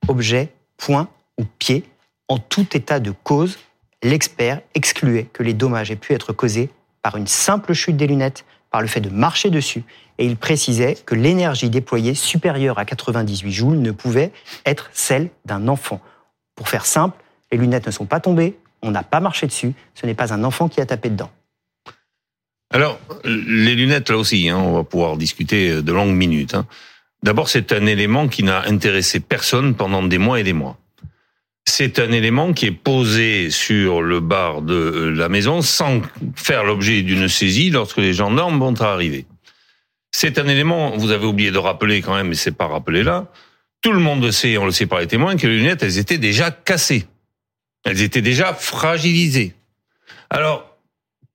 [0.08, 1.08] objet, point
[1.40, 1.84] ou pied.
[2.28, 3.58] En tout état de cause,
[4.04, 6.70] l'expert excluait que les dommages aient pu être causés
[7.04, 8.46] par une simple chute des lunettes,
[8.76, 9.86] par le fait de marcher dessus
[10.18, 14.34] et il précisait que l'énergie déployée supérieure à 98 joules ne pouvait
[14.66, 16.02] être celle d'un enfant.
[16.56, 17.18] Pour faire simple,
[17.54, 20.44] les lunettes ne sont pas tombées, on n'a pas marché dessus, ce n'est pas un
[20.44, 21.32] enfant qui a tapé dedans.
[22.70, 26.54] Alors, les lunettes, là aussi, hein, on va pouvoir discuter de longues minutes.
[26.54, 26.68] Hein.
[27.24, 30.78] D'abord, c'est un élément qui n'a intéressé personne pendant des mois et des mois.
[31.68, 36.02] C'est un élément qui est posé sur le bar de la maison sans
[36.36, 39.26] faire l'objet d'une saisie lorsque les gendarmes vont arriver.
[40.12, 43.32] C'est un élément, vous avez oublié de rappeler quand même, mais c'est pas rappelé là.
[43.82, 45.98] Tout le monde le sait, on le sait par les témoins, que les lunettes, elles
[45.98, 47.08] étaient déjà cassées.
[47.84, 49.54] Elles étaient déjà fragilisées.
[50.30, 50.75] Alors,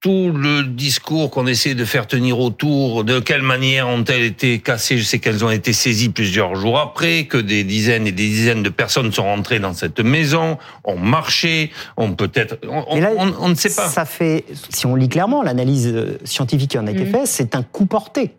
[0.00, 4.96] tout le discours qu'on essaie de faire tenir autour, de quelle manière ont-elles été cassées,
[4.96, 8.62] je sais qu'elles ont été saisies plusieurs jours après, que des dizaines et des dizaines
[8.62, 12.58] de personnes sont rentrées dans cette maison, ont marché, ont peut-être...
[12.66, 12.84] On,
[13.38, 13.88] on, ne sait pas.
[13.88, 17.12] Ça fait, si on lit clairement l'analyse scientifique qui en a été mmh.
[17.12, 18.32] faite, c'est un coup porté.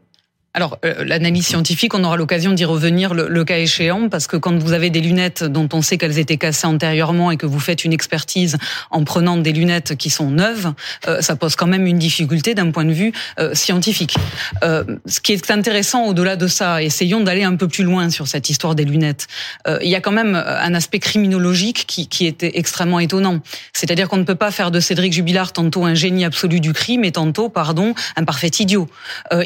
[0.54, 4.58] Alors, euh, l'analyse scientifique, on aura l'occasion d'y revenir le, cas échéant, parce que quand
[4.60, 7.86] vous avez des lunettes dont on sait qu'elles étaient cassées antérieurement et que vous faites
[7.86, 8.58] une expertise
[8.90, 10.74] en prenant des lunettes qui sont neuves,
[11.08, 14.16] euh, ça pose quand même une difficulté d'un point de vue euh, scientifique.
[14.62, 18.50] ce qui est intéressant au-delà de ça, essayons d'aller un peu plus loin sur cette
[18.50, 19.28] histoire des lunettes.
[19.82, 23.40] il y a quand même un aspect criminologique qui, qui était extrêmement étonnant.
[23.74, 27.04] C'est-à-dire qu'on ne peut pas faire de Cédric Jubilard tantôt un génie absolu du crime
[27.06, 28.88] et tantôt, pardon, un parfait idiot.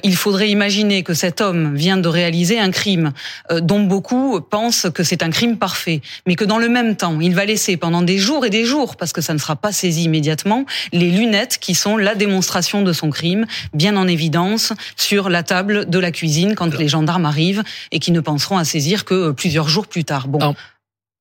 [0.03, 3.11] il faudrait imaginer que cet homme vient de réaliser un crime
[3.51, 7.19] euh, dont beaucoup pensent que c'est un crime parfait, mais que dans le même temps,
[7.19, 9.71] il va laisser pendant des jours et des jours, parce que ça ne sera pas
[9.71, 15.29] saisi immédiatement, les lunettes qui sont la démonstration de son crime, bien en évidence sur
[15.29, 19.05] la table de la cuisine quand les gendarmes arrivent et qui ne penseront à saisir
[19.05, 20.27] que plusieurs jours plus tard.
[20.27, 20.55] Bon.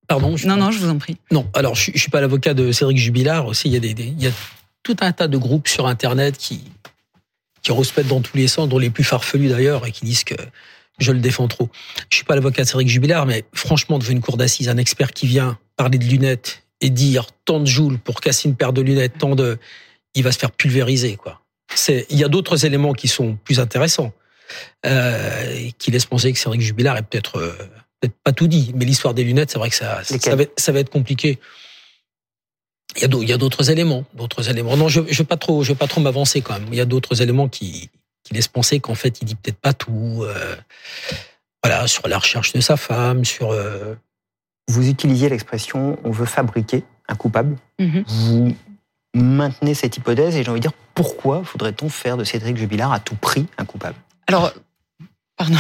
[0.07, 0.37] Pardon.
[0.45, 1.17] Non, non, je vous en prie.
[1.31, 3.47] Non, alors je, ne suis pas l'avocat de Cédric Jubilard.
[3.47, 4.33] Aussi, il y a des, il y a
[4.83, 6.61] tout un tas de groupes sur Internet qui
[7.65, 10.37] qui respectent dans tous les sens, dont les plus farfelus d'ailleurs, et qui disent que
[10.99, 11.69] je le défends trop.
[12.11, 15.13] Je suis pas l'avocat de Cédric Jubilard, mais franchement, devant une cour d'assises, un expert
[15.13, 18.83] qui vient parler de lunettes et dire tant de joules pour casser une paire de
[18.83, 19.59] lunettes, tant de,
[20.15, 21.41] il va se faire pulvériser, quoi.
[21.75, 24.13] C'est, il y a d'autres éléments qui sont plus intéressants,
[24.87, 27.57] euh, qui laissent penser que Cédric Jubilard est peut-être, euh,
[28.01, 30.71] peut-être pas tout dit, mais l'histoire des lunettes, c'est vrai que ça, ça va, ça
[30.71, 31.41] va être compliqué.
[32.97, 34.77] Il y a d'autres éléments, d'autres éléments.
[34.77, 36.69] Non, je ne vais pas trop, je vais pas trop m'avancer quand même.
[36.71, 37.91] Il y a d'autres éléments qui,
[38.23, 40.23] qui laissent penser qu'en fait, il dit peut-être pas tout.
[40.23, 40.57] Euh,
[41.63, 43.51] voilà, sur la recherche de sa femme, sur.
[43.51, 43.95] Euh,
[44.69, 47.57] Vous utilisiez l'expression "on veut fabriquer un coupable".
[47.81, 48.05] Mm-hmm.
[48.07, 48.57] Vous
[49.15, 53.01] maintenez cette hypothèse et j'ai envie de dire pourquoi faudrait-on faire de Cédric Jubilard à
[53.01, 53.97] tout prix un coupable?
[54.27, 54.53] Alors
[55.37, 55.57] Pardon.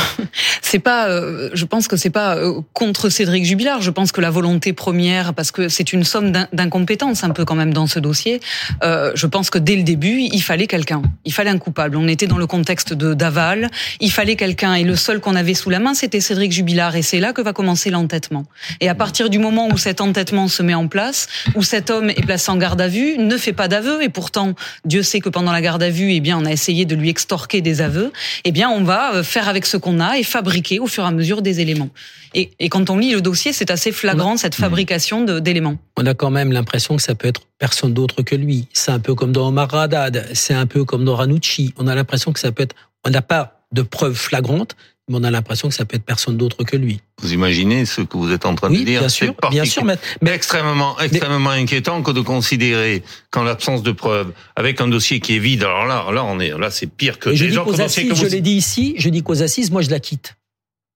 [0.66, 3.82] C'est pas, euh, je pense que c'est pas euh, contre Cédric Jubilard.
[3.82, 7.54] Je pense que la volonté première, parce que c'est une somme d'incompétence un peu quand
[7.54, 8.40] même dans ce dossier.
[8.82, 11.02] Euh, je pense que dès le début, il fallait quelqu'un.
[11.26, 11.98] Il fallait un coupable.
[11.98, 13.68] On était dans le contexte de d'aval.
[14.00, 16.96] Il fallait quelqu'un et le seul qu'on avait sous la main, c'était Cédric Jubilard.
[16.96, 18.44] Et c'est là que va commencer l'entêtement.
[18.80, 22.08] Et à partir du moment où cet entêtement se met en place, où cet homme
[22.08, 24.02] est placé en garde à vue, ne fait pas d'aveu.
[24.02, 24.54] Et pourtant,
[24.86, 27.10] Dieu sait que pendant la garde à vue, eh bien, on a essayé de lui
[27.10, 28.12] extorquer des aveux.
[28.44, 31.10] Eh bien, on va faire avec ce qu'on a et fabriquer au fur et à
[31.10, 31.90] mesure des éléments.
[32.34, 35.76] Et, quand on lit le dossier, c'est assez flagrant cette fabrication d'éléments.
[35.96, 38.68] On a quand même l'impression que ça peut être personne d'autre que lui.
[38.72, 41.72] C'est un peu comme dans Omar Haddad, c'est un peu comme dans Ranucci.
[41.78, 42.74] On a l'impression que ça peut être.
[43.04, 44.76] On n'a pas de preuves flagrantes,
[45.08, 47.00] mais on a l'impression que ça peut être personne d'autre que lui.
[47.20, 49.00] Vous imaginez ce que vous êtes en train de dire?
[49.00, 53.92] Bien sûr, bien sûr, mais, mais extrêmement, extrêmement inquiétant que de considérer qu'en l'absence de
[53.92, 57.18] preuves, avec un dossier qui est vide, alors là, là, on est, là, c'est pire
[57.18, 57.34] que.
[57.34, 60.00] je dis qu'aux assises, je l'ai dit ici, je dis qu'aux assises, moi, je la
[60.00, 60.36] quitte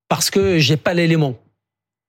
[0.09, 1.39] parce que j'ai pas l'élément.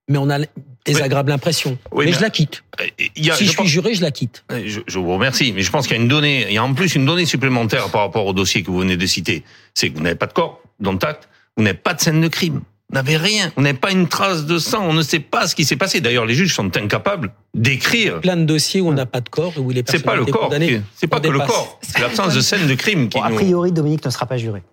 [0.10, 0.40] Mais on a
[0.86, 1.78] désagréable impression.
[1.96, 2.64] mais, je la quitte.
[2.80, 2.86] Euh,
[3.16, 4.44] si je, suis juré, je la quitte.
[4.50, 6.64] Je, je, vous remercie, mais je pense qu'il y a une donnée, il y a
[6.64, 9.44] en plus une donnée supplémentaire par rapport au dossier que vous venez de citer.
[9.76, 12.62] C'est que vous n'avez pas de corps, d'acte, vous n'avez pas de scène de crime.
[12.90, 13.52] Vous n'avez rien.
[13.56, 14.84] Vous n'avez pas une trace de sang.
[14.84, 16.02] On ne sait pas ce qui s'est passé.
[16.02, 18.20] D'ailleurs, les juges sont incapables d'écrire.
[18.20, 20.16] Plein de dossiers où on n'a pas de corps et où les personnes C'est pas
[20.16, 20.52] le corps.
[20.96, 21.80] C'est pas que le corps.
[21.84, 24.64] C'est l'absence de scène de crime qui A priori, Dominique ne sera pas juré.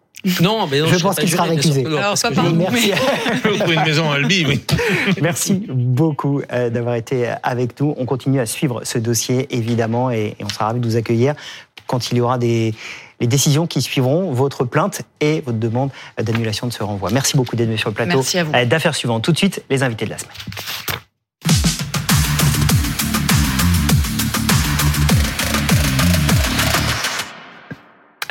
[0.41, 1.85] Non, mais je pense qu'il sera récusé.
[1.87, 2.93] Alors, ça merci.
[3.45, 4.61] une maison à Albi, oui.
[5.23, 7.95] Merci beaucoup euh, d'avoir été avec nous.
[7.97, 11.35] On continue à suivre ce dossier, évidemment, et on sera ravis de vous accueillir
[11.87, 12.75] quand il y aura des,
[13.21, 17.11] les décisions qui suivront votre plainte et votre demande d'annulation de ce renvoi.
[17.13, 18.23] Merci beaucoup d'être venu sur le plateau
[18.67, 19.23] d'affaires suivantes.
[19.23, 20.35] Tout de suite, les invités de la semaine.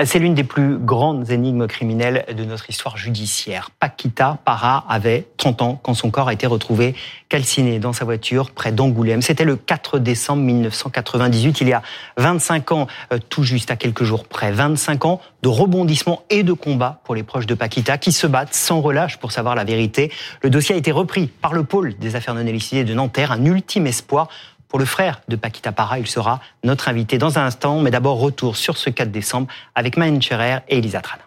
[0.03, 3.69] C'est l'une des plus grandes énigmes criminelles de notre histoire judiciaire.
[3.79, 6.95] Paquita Para avait 30 ans quand son corps a été retrouvé
[7.29, 9.21] calciné dans sa voiture près d'Angoulême.
[9.21, 11.81] C'était le 4 décembre 1998, il y a
[12.17, 14.51] 25 ans, euh, tout juste à quelques jours près.
[14.51, 18.53] 25 ans de rebondissement et de combat pour les proches de Paquita qui se battent
[18.53, 20.11] sans relâche pour savoir la vérité.
[20.41, 23.45] Le dossier a été repris par le pôle des affaires non élucidées de Nanterre, un
[23.45, 24.27] ultime espoir
[24.67, 25.99] pour le frère de Paquita Para.
[25.99, 29.97] Il sera notre invité dans un instant, mais d'abord retour sur ce 4 décembre avec
[29.97, 31.23] Maëne Scherer et Elisa Trana.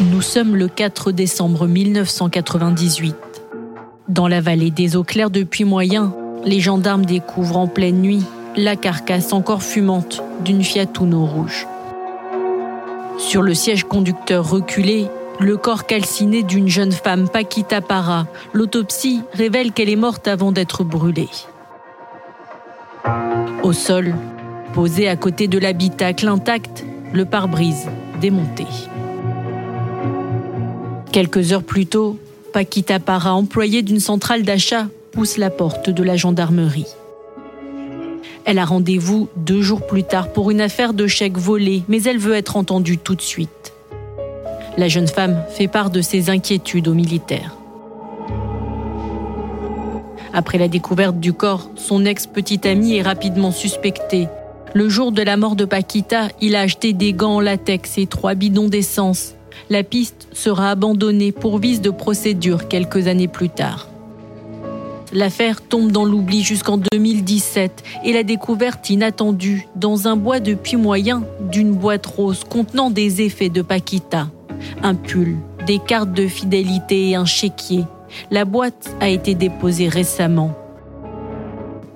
[0.00, 3.16] Nous sommes le 4 décembre 1998.
[4.08, 6.14] Dans la vallée des eaux claires depuis moyen,
[6.44, 8.24] les gendarmes découvrent en pleine nuit
[8.56, 11.66] la carcasse encore fumante d'une Fiat Uno rouge.
[13.18, 15.08] Sur le siège conducteur reculé,
[15.38, 18.26] le corps calciné d'une jeune femme, Paquita Para.
[18.52, 21.28] L'autopsie révèle qu'elle est morte avant d'être brûlée.
[23.62, 24.14] Au sol,
[24.76, 26.84] Posé à côté de l'habitacle intact,
[27.14, 27.88] le pare-brise
[28.20, 28.66] démonté.
[31.12, 32.18] Quelques heures plus tôt,
[32.52, 36.94] Paquita Para, employée d'une centrale d'achat, pousse la porte de la gendarmerie.
[38.44, 42.18] Elle a rendez-vous deux jours plus tard pour une affaire de chèque volé, mais elle
[42.18, 43.72] veut être entendue tout de suite.
[44.76, 47.55] La jeune femme fait part de ses inquiétudes aux militaires.
[50.36, 54.28] Après la découverte du corps, son ex-petite amie est rapidement suspectée.
[54.74, 58.06] Le jour de la mort de Paquita, il a acheté des gants en latex et
[58.06, 59.32] trois bidons d'essence.
[59.70, 63.88] La piste sera abandonnée pour vice de procédure quelques années plus tard.
[65.10, 70.76] L'affaire tombe dans l'oubli jusqu'en 2017 et la découverte inattendue dans un bois de puits
[70.76, 74.28] moyen d'une boîte rose contenant des effets de Paquita.
[74.82, 77.86] Un pull, des cartes de fidélité et un chéquier.
[78.30, 80.52] La boîte a été déposée récemment.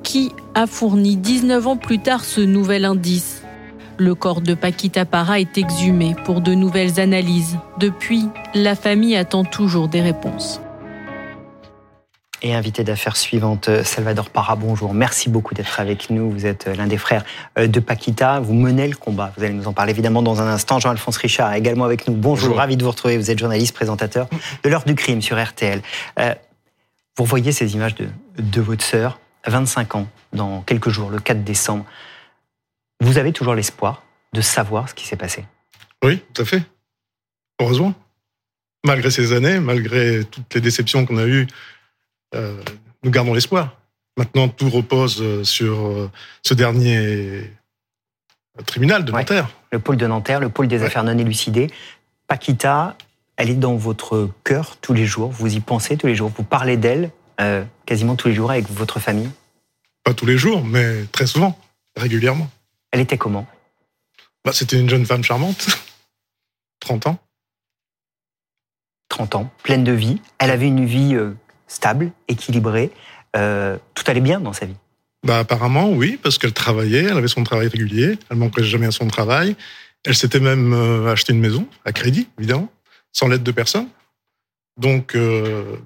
[0.02, 3.42] Qui a fourni 19 ans plus tard ce nouvel indice?
[3.98, 7.58] Le corps de Paquita Para est exhumé pour de nouvelles analyses.
[7.78, 10.60] Depuis, la famille attend toujours des réponses.
[12.42, 14.94] Et invité d'affaires suivante, Salvador Para, bonjour.
[14.94, 16.30] Merci beaucoup d'être avec nous.
[16.30, 17.22] Vous êtes l'un des frères
[17.56, 18.40] de Paquita.
[18.40, 19.30] Vous menez le combat.
[19.36, 20.78] Vous allez nous en parler évidemment dans un instant.
[20.78, 22.14] Jean-Alphonse Richard également avec nous.
[22.14, 22.56] Bonjour.
[22.56, 23.18] ravi de vous retrouver.
[23.18, 24.26] Vous êtes journaliste, présentateur
[24.64, 25.82] de l'heure du crime sur RTL.
[26.18, 26.34] Euh,
[27.18, 31.44] vous voyez ces images de, de votre sœur, 25 ans, dans quelques jours, le 4
[31.44, 31.84] décembre.
[33.00, 35.44] Vous avez toujours l'espoir de savoir ce qui s'est passé?
[36.02, 36.62] Oui, tout à fait.
[37.60, 37.92] Heureusement.
[38.86, 41.46] Malgré ces années, malgré toutes les déceptions qu'on a eues euh,
[42.34, 43.76] nous gardons l'espoir.
[44.16, 46.10] Maintenant, tout repose euh, sur euh,
[46.42, 47.50] ce dernier
[48.66, 49.48] tribunal de Nanterre.
[49.72, 50.86] Le pôle de Nanterre, le pôle des Ouais.
[50.86, 51.70] affaires non élucidées.
[52.26, 52.96] Paquita,
[53.36, 55.30] elle est dans votre cœur tous les jours.
[55.30, 56.30] Vous y pensez tous les jours.
[56.36, 57.10] Vous parlez d'elle
[57.40, 59.30] euh, quasiment tous les jours avec votre famille.
[60.04, 61.58] Pas tous les jours, mais très souvent,
[61.96, 62.50] régulièrement.
[62.90, 63.46] Elle était comment?
[64.44, 65.66] Bah, C'était une jeune femme charmante,
[66.80, 67.18] 30 ans.
[69.08, 70.20] 30 ans, pleine de vie.
[70.38, 71.32] Elle avait une vie euh,
[71.70, 72.90] stable, équilibrée.
[73.36, 74.76] Euh, tout allait bien dans sa vie.
[75.24, 78.90] Bah, apparemment, oui, parce qu'elle travaillait, elle avait son travail régulier, elle manquait jamais à
[78.90, 79.56] son travail.
[80.04, 82.68] Elle s'était même euh, acheté une maison, à crédit, évidemment,
[83.12, 83.86] sans l'aide de personne.
[84.78, 85.76] Donc, euh,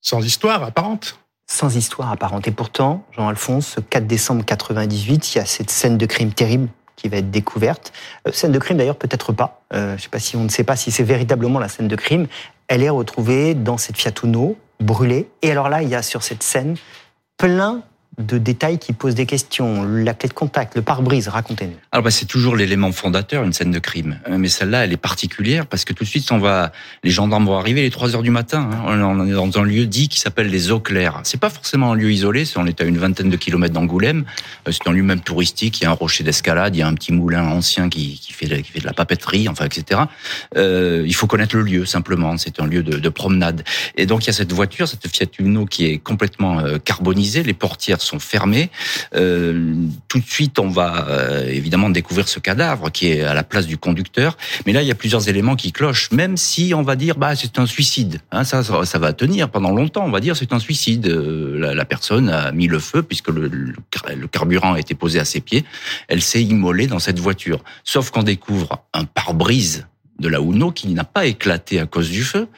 [0.00, 1.18] sans histoire apparente.
[1.46, 2.48] Sans histoire apparente.
[2.48, 6.68] Et pourtant, Jean-Alphonse, ce 4 décembre 98, il y a cette scène de crime terrible
[6.96, 7.92] qui va être découverte.
[8.26, 9.62] Euh, scène de crime d'ailleurs, peut-être pas.
[9.72, 11.88] Euh, je ne sais pas si on ne sait pas si c'est véritablement la scène
[11.88, 12.26] de crime.
[12.66, 15.28] Elle est retrouvée dans cette Fiat Uno, brûlée.
[15.42, 16.76] Et alors là, il y a sur cette scène
[17.36, 17.82] plein
[18.18, 19.84] de détails qui posent des questions.
[19.84, 21.76] La clé de contact, le pare-brise, racontez-nous.
[21.92, 24.18] Alors bah, c'est toujours l'élément fondateur, une scène de crime.
[24.28, 26.72] Euh, Mais celle-là, elle est particulière parce que tout de suite, on va,
[27.04, 28.68] les gendarmes vont arriver les 3 heures du matin.
[28.72, 29.00] hein.
[29.02, 31.20] On est dans un lieu dit qui s'appelle les Eaux Claires.
[31.22, 32.44] C'est pas forcément un lieu isolé.
[32.56, 34.24] On est à une vingtaine de kilomètres d'Angoulême.
[34.66, 35.80] Euh, C'est un lieu même touristique.
[35.80, 38.46] Il y a un rocher d'escalade, il y a un petit moulin ancien qui, fait
[38.46, 40.00] de, la papeterie, enfin etc.
[40.56, 42.36] Euh, il faut connaître le lieu simplement.
[42.36, 43.62] C'est un lieu de, de promenade.
[43.96, 47.42] Et donc il y a cette voiture, cette Fiat Uno qui est complètement carbonisée.
[47.42, 48.70] Les portières sont fermées.
[49.14, 49.74] Euh,
[50.08, 53.66] tout de suite, on va euh, évidemment découvrir ce cadavre qui est à la place
[53.66, 54.36] du conducteur.
[54.66, 56.10] Mais là, il y a plusieurs éléments qui clochent.
[56.10, 58.20] Même si on va dire, bah, c'est un suicide.
[58.32, 60.04] Hein, ça, va tenir pendant longtemps.
[60.04, 61.06] On va dire, c'est un suicide.
[61.06, 65.24] Euh, la, personne a mis le feu puisque le, le carburant a été posé à
[65.24, 65.64] ses pieds.
[66.08, 67.62] Elle s'est immolée dans cette voiture.
[67.84, 69.86] Sauf qu'on découvre un pare-brise
[70.18, 72.48] de la Uno qui n'a pas éclaté à cause du feu.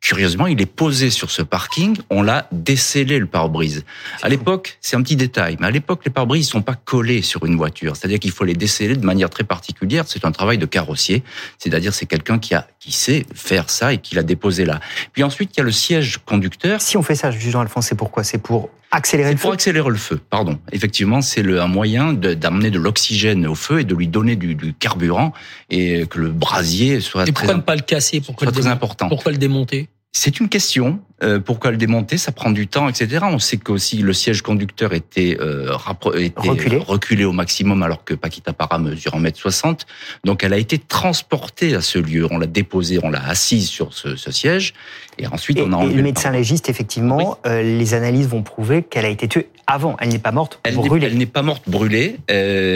[0.00, 1.98] Curieusement, il est posé sur ce parking.
[2.08, 3.84] On l'a décellé le pare-brise.
[4.22, 7.20] À l'époque, c'est un petit détail, mais à l'époque, les pare-brises ne sont pas collés
[7.20, 7.96] sur une voiture.
[7.96, 10.04] C'est-à-dire qu'il faut les déceller de manière très particulière.
[10.06, 11.24] C'est un travail de carrossier.
[11.58, 14.80] C'est-à-dire c'est quelqu'un qui a qui sait faire ça et qui l'a déposé là.
[15.12, 16.80] Puis ensuite, il y a le siège conducteur.
[16.80, 18.22] Si on fait ça, Jean-Alphonse, c'est pourquoi?
[18.24, 20.58] C'est pour accélérer le C'est pour feu accélérer le feu, pardon.
[20.72, 24.54] Effectivement, c'est le- un moyen d'amener de, l'oxygène au feu et de lui donner du,
[24.54, 25.32] du carburant
[25.70, 28.62] et que le brasier soit Et très, pourquoi ne pas le casser Pourquoi le très
[28.62, 29.08] démonter important.
[29.08, 29.88] Pourquoi le démonter?
[30.12, 31.00] C'est une question.
[31.22, 32.16] Euh, pourquoi le démonter?
[32.16, 33.24] Ça prend du temps, etc.
[33.28, 35.76] On sait qu'aussi le siège conducteur était, euh,
[36.16, 36.76] était Reculé.
[36.78, 39.80] reculé au maximum alors que Paquita Para mesure 1m60.
[40.24, 42.26] Donc elle a été transportée à ce lieu.
[42.30, 44.74] On l'a déposée, on l'a assise sur ce, ce siège.
[45.18, 48.28] Et ensuite, Et, on a et enlevé le le médecin légiste, effectivement, euh, les analyses
[48.28, 49.96] vont prouver qu'elle a été tuée avant.
[50.00, 51.06] Elle n'est pas morte Elle brûlée.
[51.06, 52.16] Elle n'est pas morte brûlée.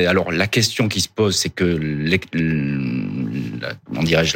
[0.09, 1.64] Alors la question qui se pose, c'est que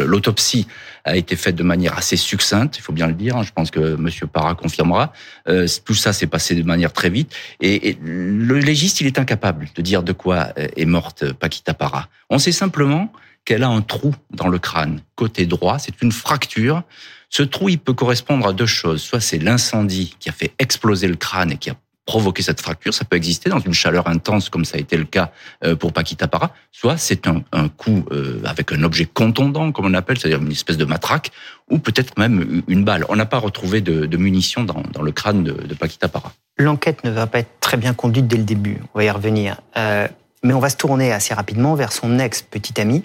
[0.05, 0.67] l'autopsie
[1.05, 2.79] a été faite de manière assez succincte.
[2.79, 3.37] Il faut bien le dire.
[3.37, 3.43] hein.
[3.43, 5.13] Je pense que Monsieur Parra confirmera.
[5.49, 7.35] Euh, tout ça s'est passé de manière très vite.
[7.61, 11.75] Et, et le légiste, il est incapable de dire de quoi euh, est morte Paquita
[11.75, 12.09] Parra.
[12.31, 13.13] On sait simplement
[13.45, 15.79] qu'elle a un trou dans le crâne côté droit.
[15.79, 16.83] C'est une fracture.
[17.31, 19.03] Ce trou, il peut correspondre à deux choses.
[19.03, 21.77] Soit c'est l'incendie qui a fait exploser le crâne et qui a
[22.07, 25.05] provoquer cette fracture, ça peut exister dans une chaleur intense comme ça a été le
[25.05, 25.33] cas
[25.65, 29.95] euh, pour Paquita Para, soit c'est un, coup euh, avec un objet contondant, comme on
[29.95, 31.33] appelle, c'est-à-dire une espèce de matraque,
[31.69, 33.05] ou peut-être même une balle.
[33.09, 36.33] On n'a pas retrouvé de, munitions dans, le crâne de, de Paquita Para.
[36.59, 39.61] L'enquête ne va pas être très bien conduite dès le début, on va y revenir.
[39.77, 40.07] Euh,
[40.43, 43.03] mais on va se tourner assez rapidement vers son ex-petit ami,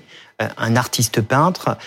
[0.57, 1.77] un artiste peintre,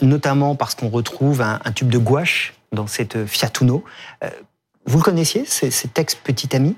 [0.00, 3.84] notamment parce qu'on retrouve un, tube de gouache dans cette Fiat Uno.
[4.22, 4.30] Euh,
[4.86, 6.76] vous le connaissiez, cet ex-petit ami?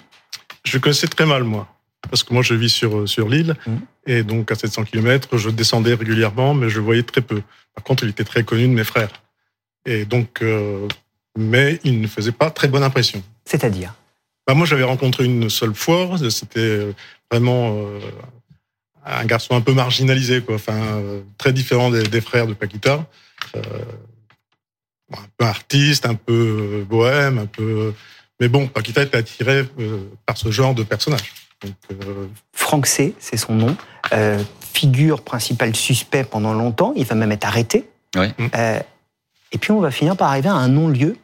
[0.65, 1.69] Je le connaissais très mal, moi.
[2.11, 3.55] Parce que moi, je vis sur, sur l'île.
[3.67, 3.77] Mmh.
[4.07, 7.43] Et donc, à 700 km, je descendais régulièrement, mais je le voyais très peu.
[7.75, 9.11] Par contre, il était très connu de mes frères.
[9.85, 10.89] Et donc, euh,
[11.37, 13.23] mais il ne faisait pas très bonne impression.
[13.45, 13.95] C'est-à-dire?
[14.47, 16.17] Bah, Moi, j'avais rencontré une seule fois.
[16.31, 16.89] C'était
[17.31, 18.01] vraiment euh,
[19.05, 20.55] un garçon un peu marginalisé, quoi.
[20.55, 23.07] Enfin, euh, très différent des, des, frères de Paquita.
[25.13, 27.95] Euh, un peu artiste, un peu bohème, un peu.
[28.41, 31.33] Mais bon, Paquita était attiré euh, par ce genre de personnage.
[31.63, 32.27] Donc, euh...
[32.53, 33.77] Franck C, c'est son nom.
[34.13, 34.43] Euh,
[34.73, 36.93] figure principale suspect pendant longtemps.
[36.97, 37.89] Il va même être arrêté.
[38.17, 38.33] Ouais.
[38.55, 38.81] Euh,
[39.51, 41.17] et puis on va finir par arriver à un non-lieu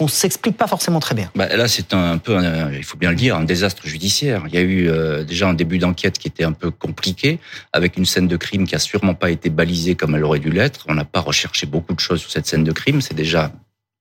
[0.00, 1.30] qu'on s'explique pas forcément très bien.
[1.34, 4.44] Bah, là, c'est un, un, peu, un, il faut bien le dire, un désastre judiciaire.
[4.48, 7.38] Il y a eu euh, déjà un début d'enquête qui était un peu compliqué,
[7.74, 10.48] avec une scène de crime qui a sûrement pas été balisée comme elle aurait dû
[10.48, 10.86] l'être.
[10.88, 13.02] On n'a pas recherché beaucoup de choses sur cette scène de crime.
[13.02, 13.52] C'est déjà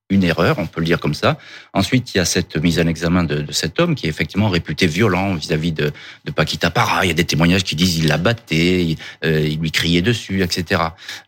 [0.09, 1.37] une erreur, on peut le dire comme ça.
[1.73, 4.49] Ensuite, il y a cette mise en examen de, de cet homme qui est effectivement
[4.49, 5.91] réputé violent vis-à-vis de,
[6.25, 7.05] de Paquita Para.
[7.05, 10.01] Il y a des témoignages qui disent il la battait, il, euh, il lui criait
[10.01, 10.81] dessus, etc.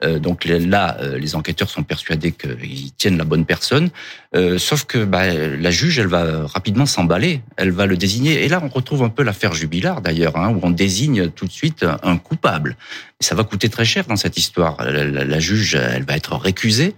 [0.03, 3.89] Euh, donc là, euh, les enquêteurs sont persuadés qu'ils tiennent la bonne personne.
[4.35, 8.43] Euh, sauf que bah, la juge, elle va rapidement s'emballer, elle va le désigner.
[8.43, 11.51] Et là, on retrouve un peu l'affaire Jubilard d'ailleurs, hein, où on désigne tout de
[11.51, 12.75] suite un coupable.
[13.19, 14.83] Ça va coûter très cher dans cette histoire.
[14.83, 16.95] La, la, la juge, elle va être récusée.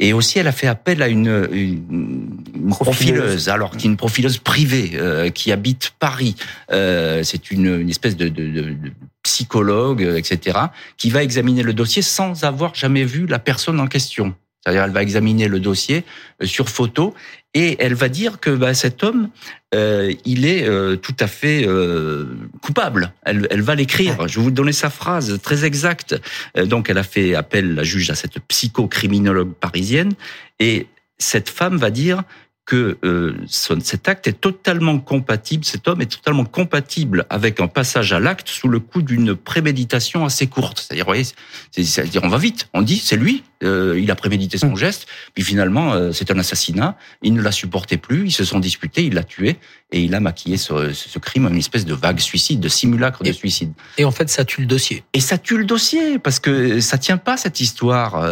[0.00, 3.18] Et aussi, elle a fait appel à une, une, une profileuse.
[3.20, 6.34] profileuse, alors qui est une profileuse privée euh, qui habite Paris.
[6.72, 8.76] Euh, c'est une, une, espèce de, de, de,
[9.22, 10.58] psychologue, etc.,
[10.96, 14.34] qui va examiner le dossier sans avoir jamais vu la personne en question.
[14.64, 16.04] C'est-à-dire, elle va examiner le dossier
[16.42, 17.14] euh, sur photo
[17.54, 19.30] et elle va dire que bah, cet homme,
[19.74, 22.26] euh, il est euh, tout à fait euh,
[22.62, 23.12] coupable.
[23.22, 24.26] Elle, elle va l'écrire.
[24.26, 26.20] Je vais vous donner sa phrase très exacte.
[26.56, 30.12] Euh, donc, elle a fait appel, la juge, à cette psychocriminologue parisienne,
[30.58, 30.88] et
[31.18, 32.24] cette femme va dire
[32.66, 38.12] que euh, cet acte est totalement compatible, cet homme est totalement compatible avec un passage
[38.12, 40.80] à l'acte sous le coup d'une préméditation assez courte.
[40.80, 41.24] C'est-à-dire, voyez,
[41.72, 45.44] c'est-à-dire on va vite, on dit c'est lui, euh, il a prémédité son geste, puis
[45.44, 49.14] finalement euh, c'est un assassinat, il ne l'a supporté plus, ils se sont disputés, il
[49.14, 49.56] l'a tué
[49.92, 53.20] et il a maquillé ce, ce, crime en une espèce de vague suicide, de simulacre
[53.22, 53.72] et, de suicide.
[53.98, 55.04] Et en fait, ça tue le dossier.
[55.12, 58.28] Et ça tue le dossier parce que ça tient pas cette histoire.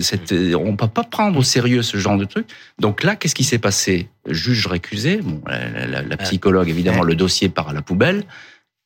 [0.00, 2.46] Cette, on peut pas prendre au sérieux ce genre de truc.
[2.78, 7.14] Donc là, qu'est-ce qui s'est passé Juge récusé, bon, la, la, la psychologue évidemment, le
[7.14, 8.24] dossier part à la poubelle.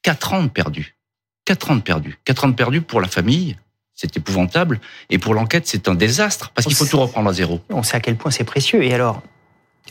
[0.02, 0.96] Quatre ans de perdu.
[1.44, 2.18] Quatre ans de perdu.
[2.24, 3.56] Quatre ans de perdu pour la famille,
[3.94, 4.80] c'est épouvantable.
[5.10, 7.60] Et pour l'enquête, c'est un désastre parce qu'il faut tout reprendre à zéro.
[7.68, 8.82] On sait à quel point c'est précieux.
[8.82, 9.22] Et alors,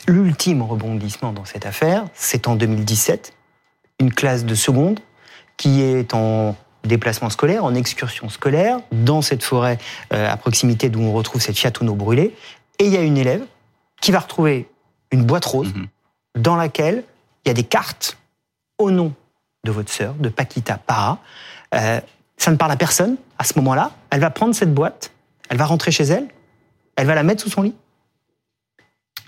[0.08, 3.32] l'ultime rebondissement dans cette affaire, c'est en 2017,
[4.00, 5.00] une classe de seconde
[5.56, 9.78] qui est en déplacement scolaire, en excursion scolaire, dans cette forêt
[10.12, 12.34] euh, à proximité d'où on retrouve cette château brûlée.
[12.78, 13.42] Et il y a une élève
[14.00, 14.68] qui va retrouver
[15.10, 16.42] une boîte rose mm -hmm.
[16.42, 17.04] dans laquelle
[17.44, 18.16] il y a des cartes
[18.78, 19.12] au nom
[19.64, 21.18] de votre sœur, de Paquita Para.
[21.74, 22.00] Euh,
[22.36, 23.92] ça ne parle à personne à ce moment-là.
[24.10, 25.12] Elle va prendre cette boîte,
[25.48, 26.28] elle va rentrer chez elle,
[26.96, 27.74] elle va la mettre sous son lit.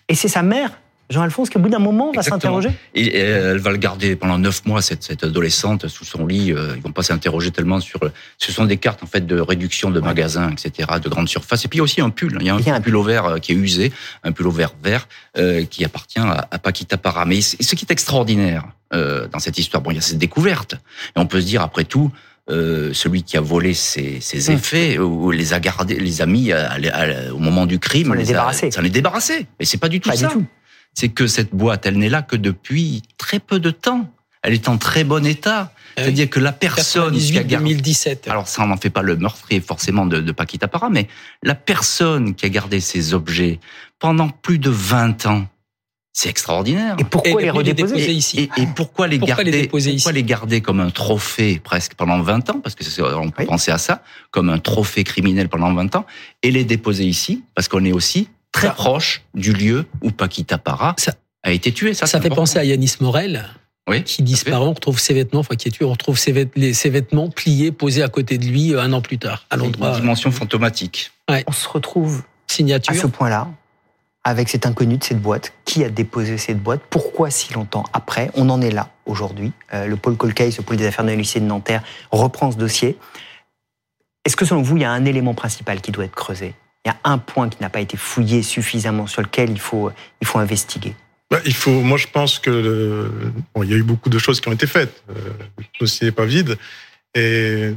[0.08, 0.70] Et c'est sa mère,
[1.12, 2.70] Jean-Alphonse, qui au bout d'un moment va s'interroger.
[2.94, 6.52] Et elle va le garder pendant neuf mois, cette, cette adolescente, sous son lit.
[6.52, 8.00] Euh, ils vont pas s'interroger tellement sur.
[8.38, 11.64] Ce sont des cartes en fait de réduction de magasins, etc., de grande surface.
[11.64, 12.38] Et puis il y a aussi un pull.
[12.40, 13.92] Il y a un, il y a un pull au vert qui est usé,
[14.24, 15.06] un pull au vert vert
[15.38, 17.24] euh, qui appartient à, à Paquita Para.
[17.24, 20.74] Mais ce qui est extraordinaire euh, dans cette histoire, bon, il y a cette découverte.
[20.74, 22.10] Et on peut se dire après tout.
[22.50, 25.02] Euh, celui qui a volé ses, ses effets mmh.
[25.02, 28.22] ou les a gardés, les a mis à, à, au moment du crime, on les,
[28.22, 28.72] les débarrassé.
[28.72, 29.46] Ça les débarrassé.
[29.60, 30.26] Mais c'est pas du tout pas ça.
[30.26, 30.46] Du tout
[30.94, 34.10] c'est que cette boîte, elle n'est là que depuis très peu de temps.
[34.42, 35.72] Elle est en très bon état.
[35.96, 37.74] C'est-à-dire que la personne 98, qui a gardé...
[37.74, 38.28] 2017.
[38.28, 41.06] Alors ça, on n'en fait pas le meurtrier forcément de, de Paquita Para, mais
[41.42, 43.60] la personne qui a gardé ces objets
[43.98, 45.46] pendant plus de 20 ans,
[46.12, 46.96] c'est extraordinaire.
[46.98, 49.92] Et pourquoi et les redéposer les ici et, et, pourquoi les pourquoi garder les déposer
[49.92, 52.60] Pourquoi ici les garder comme un trophée presque pendant 20 ans?
[52.60, 52.84] Parce que
[53.14, 53.46] on peut oui.
[53.46, 56.06] penser à ça comme un trophée criminel pendant 20 ans
[56.42, 58.74] et les déposer ici parce qu'on est aussi très ça.
[58.74, 61.94] proche du lieu où Paquita Para ça, a été tué.
[61.94, 63.48] Ça, ça fait penser à Yanis Morel.
[63.90, 66.48] Oui, qui disparaît, on retrouve ses vêtements, enfin qui est tué, on retrouve ses, vêt
[66.54, 69.56] les, ses, vêtements pliés, posés à côté de lui euh, un an plus tard, à
[69.56, 69.88] l'endroit.
[69.94, 71.10] Une dimension fantomatique.
[71.28, 71.42] Ouais.
[71.48, 72.92] On se retrouve Signature.
[72.92, 73.48] à ce point-là,
[74.22, 76.80] avec cet inconnu de cette boîte Qui a déposé cette boîte?
[76.90, 78.30] Pourquoi si longtemps après?
[78.34, 79.52] On en est là aujourd'hui.
[79.74, 81.82] Euh, le pôle Colcase, le pôle des affaires de lycée de Nanterre,
[82.12, 82.96] reprend ce dossier.
[84.24, 86.54] Est-ce que selon vous, il y a un élément principal qui doit être creusé?
[86.84, 89.90] Il y a un point qui n'a pas été fouillé suffisamment sur lequel il faut,
[90.20, 90.94] il faut investiguer
[91.30, 93.10] bah, il faut, moi, je pense que
[93.62, 95.02] il y a eu beaucoup de choses qui ont été faites.
[95.08, 95.14] Euh,
[95.56, 96.58] le dossier n'est pas vide.
[97.14, 97.70] Et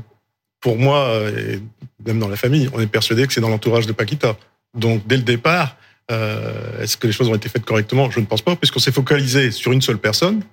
[0.59, 1.61] pour moi, et
[2.05, 4.35] même dans la famille, on est persuadé que c'est dans l'entourage de Paquita.
[4.77, 5.77] Donc, dès le départ,
[6.11, 8.11] euh, est-ce que les choses ont été faites correctement?
[8.11, 10.43] Je ne pense pas, puisqu'on s'est focalisé sur une seule personne.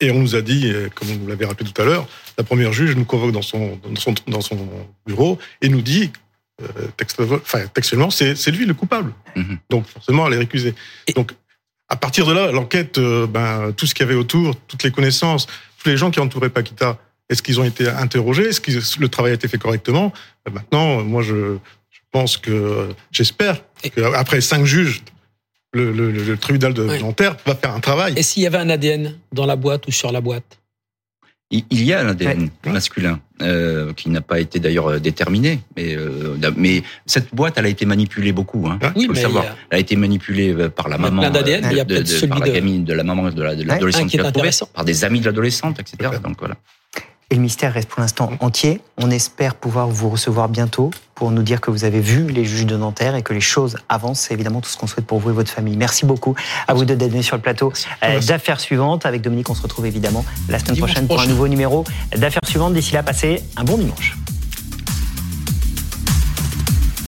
[0.00, 2.06] Et on nous a dit, euh, comme vous l'avez rappelé tout à l'heure,
[2.36, 3.80] la première juge nous convoque dans son,
[4.26, 4.68] dans son,
[5.06, 6.12] bureau et nous dit,
[7.42, 9.12] enfin, textuellement, c'est lui le coupable.
[9.36, 9.58] Mm-hmm.
[9.70, 10.74] Donc forcément, elle est récusée.
[11.14, 11.32] Donc
[11.88, 14.90] à partir de là, l'enquête, euh, ben, tout ce qu'il y avait autour, toutes les
[14.90, 15.46] connaissances,
[15.82, 16.98] tous les gens qui entouraient Paquita,
[17.30, 18.48] est-ce qu'ils ont été interrogés?
[18.48, 20.12] Est-ce que le travail a été fait correctement?
[20.44, 21.56] Ben, Maintenant, moi, je,
[21.90, 23.62] je pense que, j'espère
[23.94, 25.02] qu'après cinq juges,
[25.72, 28.14] le, le, le, tribunal de Nanterre va faire un travail.
[28.16, 30.57] Et s'il y avait un ADN dans la boîte ou sur la boîte?
[31.50, 35.96] Il y a un ADN masculin euh, qui n'a pas été d'ailleurs euh, déterminé, mais
[35.96, 38.66] euh, mais cette boîte, elle a été manipulée beaucoup.
[38.68, 39.44] Hein, oui, faut le savoir.
[39.70, 42.40] Elle a été manipulée euh, par la maman, de, il y a de, de, par
[42.40, 46.10] la gamine, de la maman de l'adolescente la, qui par des amis de l'adolescente, etc.
[46.22, 46.56] Donc voilà.
[47.30, 48.80] Et le mystère reste pour l'instant entier.
[48.96, 52.64] On espère pouvoir vous recevoir bientôt pour nous dire que vous avez vu les juges
[52.64, 54.20] de Nanterre et que les choses avancent.
[54.20, 55.76] C'est évidemment tout ce qu'on souhaite pour vous et votre famille.
[55.76, 56.34] Merci beaucoup
[56.66, 57.70] à vous deux d'être venus sur le plateau
[58.02, 59.04] euh, d'affaires suivantes.
[59.04, 61.84] Avec Dominique, on se retrouve évidemment la semaine prochaine pour un nouveau numéro
[62.16, 62.72] d'affaires suivantes.
[62.72, 64.16] D'ici là, passez un bon dimanche.